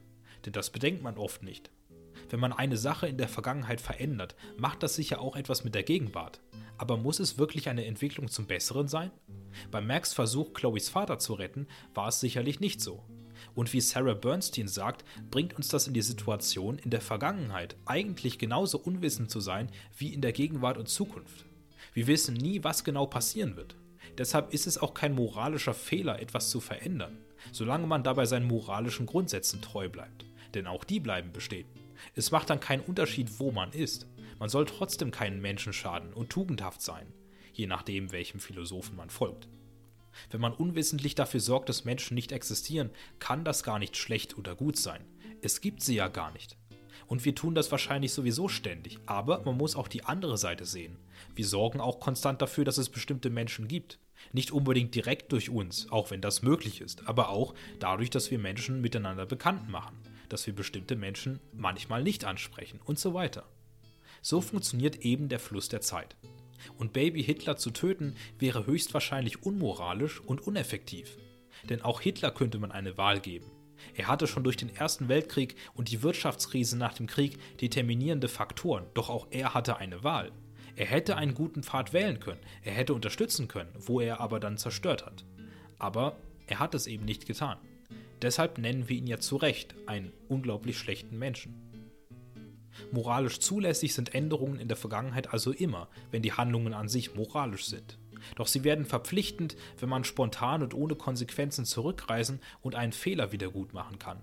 Denn 0.46 0.54
das 0.54 0.70
bedenkt 0.70 1.02
man 1.02 1.18
oft 1.18 1.44
nicht. 1.44 1.72
Wenn 2.30 2.40
man 2.40 2.54
eine 2.54 2.78
Sache 2.78 3.08
in 3.08 3.18
der 3.18 3.28
Vergangenheit 3.28 3.82
verändert, 3.82 4.36
macht 4.58 4.84
das 4.84 4.96
sicher 4.96 5.22
auch 5.22 5.36
etwas 5.36 5.64
mit 5.64 5.76
der 5.76 5.84
Gegenwart. 5.84 6.42
Aber 6.78 6.98
muss 6.98 7.20
es 7.20 7.38
wirklich 7.38 7.70
eine 7.70 7.86
Entwicklung 7.86 8.30
zum 8.30 8.48
Besseren 8.48 8.88
sein? 8.88 9.12
Bei 9.72 9.82
Max 9.82 10.14
Versuch, 10.14 10.54
Chloes 10.54 10.90
Vater 10.90 11.20
zu 11.20 11.34
retten, 11.34 11.68
war 11.94 12.10
es 12.10 12.20
sicherlich 12.20 12.60
nicht 12.60 12.82
so. 12.82 13.04
Und 13.54 13.72
wie 13.74 13.82
Sarah 13.82 14.14
Bernstein 14.14 14.68
sagt, 14.68 15.06
bringt 15.32 15.56
uns 15.56 15.68
das 15.68 15.88
in 15.88 15.94
die 15.94 16.02
Situation, 16.02 16.78
in 16.80 16.90
der 16.90 17.02
Vergangenheit 17.02 17.76
eigentlich 17.86 18.38
genauso 18.38 18.80
unwissend 18.80 19.30
zu 19.30 19.40
sein 19.40 19.70
wie 19.98 20.14
in 20.14 20.22
der 20.22 20.34
Gegenwart 20.34 20.78
und 20.78 20.90
Zukunft. 20.90 21.46
Wir 21.96 22.08
wissen 22.08 22.34
nie, 22.34 22.62
was 22.62 22.84
genau 22.84 23.06
passieren 23.06 23.56
wird. 23.56 23.78
Deshalb 24.18 24.54
ist 24.54 24.68
es 24.68 24.78
auch 24.78 24.94
kein 24.94 25.16
moralischer 25.16 25.74
Fehler, 25.74 26.20
etwas 26.20 26.50
zu 26.50 26.60
verändern, 26.60 27.18
solange 27.54 27.88
man 27.88 28.04
dabei 28.04 28.26
seinen 28.26 28.48
moralischen 28.48 29.06
Grundsätzen 29.06 29.62
treu 29.62 29.88
bleibt. 29.88 30.26
Denn 30.54 30.68
auch 30.68 30.84
die 30.84 31.00
bleiben 31.00 31.32
bestehen. 31.32 31.68
Es 32.14 32.32
macht 32.32 32.50
dann 32.50 32.60
keinen 32.60 32.82
Unterschied, 32.82 33.40
wo 33.40 33.52
man 33.52 33.72
ist. 33.72 34.08
Man 34.40 34.50
soll 34.50 34.66
trotzdem 34.66 35.12
keinen 35.12 35.42
Menschen 35.42 35.72
schaden 35.72 36.14
und 36.14 36.30
tugendhaft 36.30 36.82
sein, 36.82 37.08
je 37.54 37.66
nachdem, 37.66 38.12
welchem 38.12 38.42
Philosophen 38.42 38.98
man 38.98 39.10
folgt. 39.10 39.48
Wenn 40.32 40.42
man 40.42 40.54
unwissentlich 40.54 41.16
dafür 41.16 41.40
sorgt, 41.40 41.70
dass 41.70 41.86
Menschen 41.86 42.16
nicht 42.16 42.34
existieren, 42.34 42.90
kann 43.20 43.46
das 43.46 43.64
gar 43.64 43.80
nicht 43.80 43.96
schlecht 43.96 44.38
oder 44.38 44.54
gut 44.54 44.76
sein. 44.76 45.06
Es 45.42 45.62
gibt 45.62 45.82
sie 45.82 45.96
ja 45.96 46.10
gar 46.10 46.34
nicht. 46.34 46.58
Und 47.08 47.24
wir 47.26 47.36
tun 47.36 47.56
das 47.56 47.72
wahrscheinlich 47.72 48.14
sowieso 48.14 48.48
ständig, 48.48 49.00
aber 49.06 49.44
man 49.46 49.58
muss 49.58 49.76
auch 49.76 49.88
die 49.88 50.04
andere 50.04 50.38
Seite 50.38 50.66
sehen. 50.66 50.98
Wir 51.36 51.46
sorgen 51.46 51.80
auch 51.80 52.00
konstant 52.00 52.42
dafür, 52.42 52.66
dass 52.66 52.78
es 52.78 52.90
bestimmte 52.90 53.30
Menschen 53.30 53.68
gibt. 53.68 54.00
Nicht 54.32 54.52
unbedingt 54.52 54.96
direkt 54.96 55.32
durch 55.32 55.50
uns, 55.50 55.92
auch 55.92 56.10
wenn 56.10 56.22
das 56.22 56.42
möglich 56.42 56.82
ist, 56.82 57.08
aber 57.08 57.30
auch 57.30 57.54
dadurch, 57.80 58.10
dass 58.10 58.32
wir 58.32 58.40
Menschen 58.40 58.82
miteinander 58.82 59.26
bekannt 59.26 59.70
machen, 59.70 59.98
dass 60.30 60.48
wir 60.48 60.56
bestimmte 60.56 60.96
Menschen 60.96 61.40
manchmal 61.54 62.02
nicht 62.02 62.26
ansprechen 62.26 62.80
und 62.84 62.98
so 62.98 63.14
weiter. 63.14 63.46
So 64.22 64.42
funktioniert 64.42 64.98
eben 65.02 65.30
der 65.30 65.40
Fluss 65.40 65.70
der 65.70 65.82
Zeit. 65.82 66.16
Und 66.78 66.94
Baby 66.94 67.24
Hitler 67.24 67.58
zu 67.58 67.70
töten 67.70 68.16
wäre 68.40 68.66
höchstwahrscheinlich 68.66 69.44
unmoralisch 69.44 70.20
und 70.22 70.42
uneffektiv. 70.42 71.18
Denn 71.70 71.82
auch 71.82 72.02
Hitler 72.02 72.32
könnte 72.32 72.58
man 72.58 72.72
eine 72.72 72.98
Wahl 72.98 73.20
geben. 73.20 73.46
Er 73.94 74.08
hatte 74.08 74.28
schon 74.28 74.44
durch 74.44 74.58
den 74.58 74.76
Ersten 74.76 75.08
Weltkrieg 75.08 75.56
und 75.74 75.92
die 75.92 76.04
Wirtschaftskrise 76.04 76.78
nach 76.78 76.94
dem 76.94 77.08
Krieg 77.08 77.38
determinierende 77.60 78.28
Faktoren, 78.28 78.86
doch 78.94 79.10
auch 79.10 79.28
er 79.30 79.54
hatte 79.54 79.78
eine 79.78 80.04
Wahl. 80.04 80.32
Er 80.76 80.88
hätte 80.88 81.16
einen 81.16 81.36
guten 81.36 81.64
Pfad 81.64 81.94
wählen 81.94 82.20
können, 82.20 82.42
er 82.64 82.74
hätte 82.74 82.94
unterstützen 82.94 83.48
können, 83.48 83.72
wo 83.80 84.02
er 84.02 84.20
aber 84.20 84.40
dann 84.40 84.58
zerstört 84.58 85.06
hat. 85.06 85.24
Aber 85.80 86.18
er 86.48 86.60
hat 86.60 86.76
es 86.76 86.88
eben 86.88 87.06
nicht 87.06 87.26
getan. 87.26 87.58
Deshalb 88.22 88.58
nennen 88.58 88.90
wir 88.90 88.98
ihn 88.98 89.08
ja 89.08 89.20
zu 89.20 89.36
Recht 89.36 89.76
einen 89.86 90.12
unglaublich 90.28 90.78
schlechten 90.78 91.18
Menschen. 91.18 91.62
Moralisch 92.92 93.40
zulässig 93.40 93.94
sind 93.94 94.14
Änderungen 94.14 94.60
in 94.60 94.68
der 94.68 94.78
Vergangenheit 94.78 95.32
also 95.32 95.52
immer, 95.52 95.88
wenn 96.12 96.22
die 96.22 96.34
Handlungen 96.34 96.74
an 96.74 96.90
sich 96.90 97.16
moralisch 97.16 97.66
sind. 97.66 97.98
Doch 98.36 98.48
sie 98.48 98.64
werden 98.64 98.86
verpflichtend, 98.86 99.56
wenn 99.80 99.90
man 99.90 100.04
spontan 100.04 100.64
und 100.64 100.74
ohne 100.74 100.96
Konsequenzen 100.96 101.66
zurückreisen 101.66 102.40
und 102.62 102.76
einen 102.76 102.94
Fehler 102.94 103.32
wiedergutmachen 103.32 104.00
kann. 104.00 104.22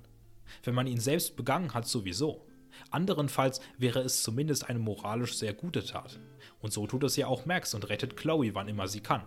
Wenn 0.65 0.75
man 0.75 0.87
ihn 0.87 1.01
selbst 1.01 1.37
begangen 1.37 1.75
hat, 1.75 1.87
sowieso. 1.87 2.47
Anderenfalls 2.91 3.61
wäre 3.79 4.01
es 4.01 4.23
zumindest 4.23 4.69
eine 4.69 4.79
moralisch 4.79 5.37
sehr 5.37 5.55
gute 5.55 5.85
Tat. 5.85 6.19
Und 6.61 6.73
so 6.73 6.87
tut 6.87 7.05
es 7.05 7.17
ja 7.17 7.27
auch 7.27 7.47
Max 7.47 7.75
und 7.75 7.89
rettet 7.89 8.17
Chloe, 8.17 8.55
wann 8.55 8.69
immer 8.69 8.89
sie 8.89 9.01
kann. 9.01 9.23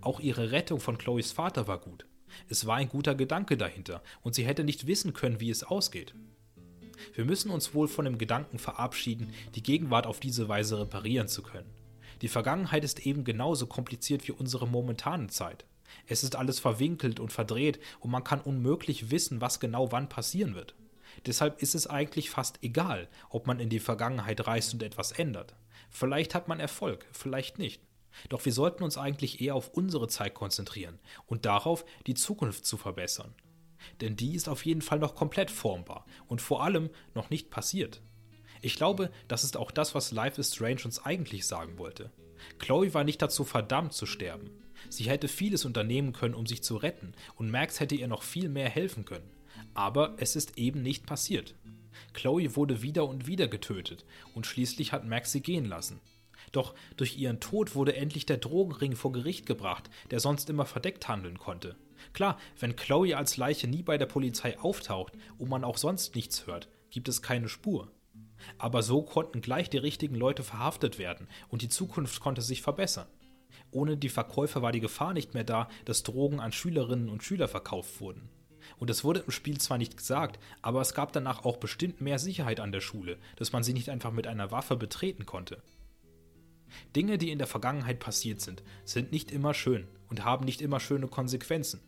Auch 0.00 0.20
ihre 0.20 0.50
Rettung 0.50 0.80
von 0.80 0.98
Chloes 0.98 1.32
Vater 1.32 1.68
war 1.68 1.78
gut. 1.78 2.06
Es 2.48 2.66
war 2.66 2.76
ein 2.76 2.88
guter 2.88 3.14
Gedanke 3.14 3.56
dahinter 3.56 4.02
und 4.22 4.34
sie 4.34 4.46
hätte 4.46 4.64
nicht 4.64 4.86
wissen 4.86 5.12
können, 5.12 5.40
wie 5.40 5.50
es 5.50 5.64
ausgeht. 5.64 6.14
Wir 7.14 7.24
müssen 7.24 7.50
uns 7.50 7.74
wohl 7.74 7.88
von 7.88 8.04
dem 8.04 8.18
Gedanken 8.18 8.58
verabschieden, 8.58 9.32
die 9.54 9.62
Gegenwart 9.62 10.06
auf 10.06 10.20
diese 10.20 10.48
Weise 10.48 10.78
reparieren 10.78 11.28
zu 11.28 11.42
können. 11.42 11.70
Die 12.22 12.28
Vergangenheit 12.28 12.84
ist 12.84 13.06
eben 13.06 13.24
genauso 13.24 13.66
kompliziert 13.66 14.28
wie 14.28 14.32
unsere 14.32 14.66
momentane 14.66 15.28
Zeit. 15.28 15.64
Es 16.06 16.22
ist 16.22 16.36
alles 16.36 16.60
verwinkelt 16.60 17.18
und 17.18 17.32
verdreht 17.32 17.80
und 18.00 18.10
man 18.10 18.24
kann 18.24 18.40
unmöglich 18.40 19.10
wissen, 19.10 19.40
was 19.40 19.60
genau 19.60 19.90
wann 19.92 20.08
passieren 20.08 20.54
wird. 20.54 20.74
Deshalb 21.26 21.60
ist 21.60 21.74
es 21.74 21.86
eigentlich 21.86 22.30
fast 22.30 22.62
egal, 22.62 23.08
ob 23.30 23.46
man 23.46 23.58
in 23.58 23.68
die 23.68 23.80
Vergangenheit 23.80 24.46
reist 24.46 24.72
und 24.74 24.82
etwas 24.82 25.12
ändert. 25.12 25.54
Vielleicht 25.90 26.34
hat 26.34 26.46
man 26.46 26.60
Erfolg, 26.60 27.06
vielleicht 27.12 27.58
nicht. 27.58 27.82
Doch 28.28 28.44
wir 28.44 28.52
sollten 28.52 28.84
uns 28.84 28.98
eigentlich 28.98 29.40
eher 29.40 29.54
auf 29.54 29.68
unsere 29.70 30.08
Zeit 30.08 30.34
konzentrieren 30.34 30.98
und 31.26 31.46
darauf, 31.46 31.84
die 32.06 32.14
Zukunft 32.14 32.64
zu 32.64 32.76
verbessern. 32.76 33.34
Denn 34.00 34.16
die 34.16 34.34
ist 34.34 34.48
auf 34.48 34.64
jeden 34.66 34.82
Fall 34.82 34.98
noch 34.98 35.14
komplett 35.14 35.50
formbar 35.50 36.04
und 36.26 36.40
vor 36.40 36.62
allem 36.62 36.90
noch 37.14 37.30
nicht 37.30 37.50
passiert. 37.50 38.02
Ich 38.62 38.76
glaube, 38.76 39.10
das 39.28 39.44
ist 39.44 39.56
auch 39.56 39.70
das, 39.70 39.94
was 39.94 40.12
Life 40.12 40.40
is 40.40 40.54
Strange 40.54 40.82
uns 40.84 41.04
eigentlich 41.04 41.46
sagen 41.46 41.78
wollte. 41.78 42.10
Chloe 42.58 42.94
war 42.94 43.04
nicht 43.04 43.22
dazu 43.22 43.44
verdammt 43.44 43.92
zu 43.92 44.06
sterben. 44.06 44.50
Sie 44.88 45.04
hätte 45.04 45.28
vieles 45.28 45.64
unternehmen 45.64 46.12
können, 46.12 46.34
um 46.34 46.46
sich 46.46 46.62
zu 46.62 46.76
retten, 46.76 47.12
und 47.36 47.50
Max 47.50 47.80
hätte 47.80 47.94
ihr 47.94 48.08
noch 48.08 48.22
viel 48.22 48.48
mehr 48.48 48.68
helfen 48.68 49.04
können. 49.04 49.30
Aber 49.74 50.14
es 50.18 50.36
ist 50.36 50.58
eben 50.58 50.82
nicht 50.82 51.06
passiert. 51.06 51.54
Chloe 52.12 52.56
wurde 52.56 52.82
wieder 52.82 53.06
und 53.06 53.26
wieder 53.26 53.48
getötet, 53.48 54.04
und 54.34 54.46
schließlich 54.46 54.92
hat 54.92 55.06
Max 55.06 55.32
sie 55.32 55.42
gehen 55.42 55.66
lassen. 55.66 56.00
Doch 56.52 56.74
durch 56.96 57.16
ihren 57.18 57.40
Tod 57.40 57.74
wurde 57.74 57.94
endlich 57.94 58.26
der 58.26 58.38
Drogenring 58.38 58.96
vor 58.96 59.12
Gericht 59.12 59.46
gebracht, 59.46 59.90
der 60.10 60.20
sonst 60.20 60.50
immer 60.50 60.66
verdeckt 60.66 61.08
handeln 61.08 61.38
konnte. 61.38 61.76
Klar, 62.12 62.38
wenn 62.58 62.76
Chloe 62.76 63.14
als 63.14 63.36
Leiche 63.36 63.68
nie 63.68 63.82
bei 63.82 63.98
der 63.98 64.06
Polizei 64.06 64.58
auftaucht 64.58 65.12
und 65.38 65.50
man 65.50 65.64
auch 65.64 65.76
sonst 65.76 66.14
nichts 66.14 66.46
hört, 66.46 66.68
gibt 66.90 67.08
es 67.08 67.22
keine 67.22 67.48
Spur. 67.48 67.90
Aber 68.58 68.82
so 68.82 69.02
konnten 69.02 69.40
gleich 69.40 69.70
die 69.70 69.78
richtigen 69.78 70.14
Leute 70.14 70.42
verhaftet 70.42 70.98
werden 70.98 71.28
und 71.48 71.62
die 71.62 71.68
Zukunft 71.68 72.20
konnte 72.20 72.42
sich 72.42 72.62
verbessern. 72.62 73.06
Ohne 73.70 73.96
die 73.96 74.08
Verkäufer 74.08 74.62
war 74.62 74.72
die 74.72 74.80
Gefahr 74.80 75.12
nicht 75.12 75.34
mehr 75.34 75.44
da, 75.44 75.68
dass 75.84 76.02
Drogen 76.02 76.40
an 76.40 76.52
Schülerinnen 76.52 77.08
und 77.08 77.22
Schüler 77.22 77.48
verkauft 77.48 78.00
wurden. 78.00 78.28
Und 78.78 78.90
es 78.90 79.04
wurde 79.04 79.20
im 79.20 79.30
Spiel 79.30 79.58
zwar 79.58 79.78
nicht 79.78 79.96
gesagt, 79.96 80.38
aber 80.62 80.80
es 80.80 80.94
gab 80.94 81.12
danach 81.12 81.44
auch 81.44 81.56
bestimmt 81.56 82.00
mehr 82.00 82.18
Sicherheit 82.18 82.60
an 82.60 82.72
der 82.72 82.80
Schule, 82.80 83.18
dass 83.36 83.52
man 83.52 83.62
sie 83.62 83.72
nicht 83.72 83.90
einfach 83.90 84.12
mit 84.12 84.26
einer 84.26 84.50
Waffe 84.50 84.76
betreten 84.76 85.26
konnte. 85.26 85.62
Dinge, 86.94 87.18
die 87.18 87.30
in 87.30 87.38
der 87.38 87.46
Vergangenheit 87.46 87.98
passiert 87.98 88.40
sind, 88.40 88.62
sind 88.84 89.12
nicht 89.12 89.30
immer 89.30 89.54
schön 89.54 89.88
und 90.08 90.24
haben 90.24 90.44
nicht 90.44 90.60
immer 90.60 90.80
schöne 90.80 91.08
Konsequenzen. 91.08 91.80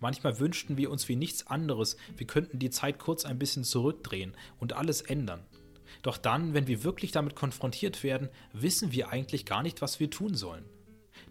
Manchmal 0.00 0.38
wünschten 0.38 0.76
wir 0.76 0.90
uns 0.90 1.08
wie 1.08 1.16
nichts 1.16 1.46
anderes, 1.46 1.96
wir 2.16 2.26
könnten 2.26 2.58
die 2.58 2.70
Zeit 2.70 2.98
kurz 2.98 3.24
ein 3.24 3.38
bisschen 3.38 3.64
zurückdrehen 3.64 4.34
und 4.58 4.74
alles 4.74 5.02
ändern. 5.02 5.44
Doch 6.00 6.16
dann, 6.16 6.54
wenn 6.54 6.66
wir 6.66 6.84
wirklich 6.84 7.12
damit 7.12 7.34
konfrontiert 7.34 8.02
werden, 8.02 8.28
wissen 8.52 8.92
wir 8.92 9.10
eigentlich 9.10 9.44
gar 9.44 9.62
nicht, 9.62 9.82
was 9.82 10.00
wir 10.00 10.10
tun 10.10 10.34
sollen. 10.34 10.64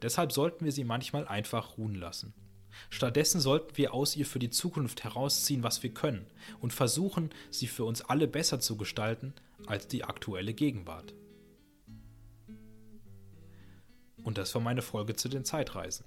Deshalb 0.01 0.31
sollten 0.31 0.65
wir 0.65 0.71
sie 0.71 0.83
manchmal 0.83 1.27
einfach 1.27 1.77
ruhen 1.77 1.95
lassen. 1.95 2.33
Stattdessen 2.89 3.41
sollten 3.41 3.77
wir 3.77 3.93
aus 3.93 4.15
ihr 4.15 4.25
für 4.25 4.39
die 4.39 4.49
Zukunft 4.49 5.03
herausziehen, 5.03 5.63
was 5.63 5.83
wir 5.83 5.93
können, 5.93 6.25
und 6.59 6.73
versuchen, 6.73 7.29
sie 7.49 7.67
für 7.67 7.85
uns 7.85 8.01
alle 8.01 8.27
besser 8.27 8.59
zu 8.59 8.77
gestalten 8.77 9.33
als 9.67 9.87
die 9.87 10.03
aktuelle 10.03 10.53
Gegenwart. 10.53 11.13
Und 14.23 14.37
das 14.37 14.53
war 14.55 14.61
meine 14.61 14.81
Folge 14.81 15.15
zu 15.15 15.29
den 15.29 15.45
Zeitreisen. 15.45 16.05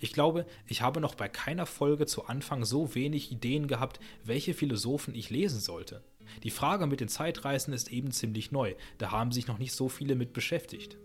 Ich 0.00 0.12
glaube, 0.12 0.46
ich 0.66 0.82
habe 0.82 1.00
noch 1.00 1.14
bei 1.14 1.28
keiner 1.28 1.66
Folge 1.66 2.06
zu 2.06 2.26
Anfang 2.26 2.64
so 2.64 2.94
wenig 2.94 3.32
Ideen 3.32 3.68
gehabt, 3.68 4.00
welche 4.24 4.54
Philosophen 4.54 5.14
ich 5.14 5.30
lesen 5.30 5.60
sollte. 5.60 6.02
Die 6.42 6.50
Frage 6.50 6.86
mit 6.86 7.00
den 7.00 7.08
Zeitreisen 7.08 7.72
ist 7.72 7.90
eben 7.92 8.10
ziemlich 8.10 8.52
neu, 8.52 8.74
da 8.98 9.10
haben 9.10 9.32
sich 9.32 9.46
noch 9.46 9.58
nicht 9.58 9.72
so 9.72 9.88
viele 9.88 10.14
mit 10.14 10.32
beschäftigt. 10.32 10.96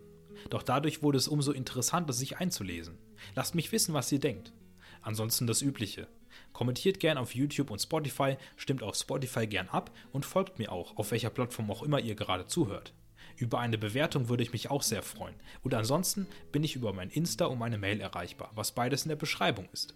Doch 0.50 0.63
dadurch 0.63 1.04
wurde 1.04 1.17
es 1.17 1.28
umso 1.28 1.52
interessanter, 1.52 2.13
sich 2.13 2.38
einzulesen. 2.38 2.98
Lasst 3.36 3.56
mich 3.56 3.72
wissen, 3.72 3.94
was 3.94 4.12
ihr 4.12 4.20
denkt. 4.20 4.54
Ansonsten 5.02 5.48
das 5.48 5.62
Übliche. 5.62 6.08
Kommentiert 6.54 7.00
gern 7.00 7.17
auf 7.17 7.36
YouTube 7.36 7.72
und 7.72 7.80
Spotify, 7.80 8.38
stimmt 8.56 8.84
auf 8.84 8.96
Spotify 8.96 9.48
gern 9.48 9.70
ab 9.70 9.91
und 10.12 10.26
folgt 10.26 10.60
mir 10.60 10.72
auch, 10.72 10.98
auf 10.98 11.12
welcher 11.12 11.30
Plattform 11.30 11.70
auch 11.72 11.84
immer 11.84 12.00
ihr 12.00 12.15
gerade 12.15 12.48
zuhört. 12.48 12.94
Über 13.38 13.60
eine 13.60 13.78
Bewertung 13.78 14.30
würde 14.30 14.44
ich 14.44 14.54
mich 14.54 14.70
auch 14.70 14.84
sehr 14.84 15.04
freuen. 15.04 15.36
Und 15.63 15.74
ansonsten 15.74 16.28
bin 16.52 16.63
ich 16.63 16.76
über 16.76 16.94
mein 16.94 17.10
Insta 17.10 17.46
und 17.46 17.60
meine 17.60 17.78
Mail 17.78 18.02
erreichbar, 18.02 18.52
was 18.56 18.74
beides 18.74 19.04
in 19.04 19.10
der 19.10 19.15
Beschreibung 19.15 19.67
ist. 19.74 19.96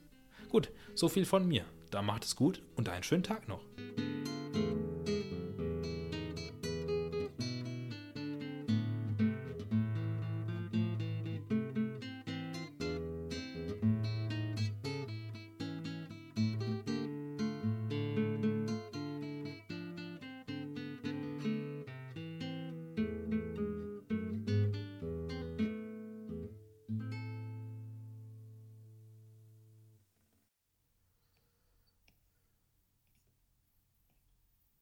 Gut, 0.49 0.71
so 0.93 1.09
viel 1.09 1.25
von 1.25 1.47
mir. 1.47 1.65
Dann 1.91 2.05
macht 2.05 2.23
es 2.23 2.35
gut 2.35 2.61
und 2.75 2.89
einen 2.89 3.03
schönen 3.03 3.23
Tag 3.23 3.47
noch. 3.47 3.61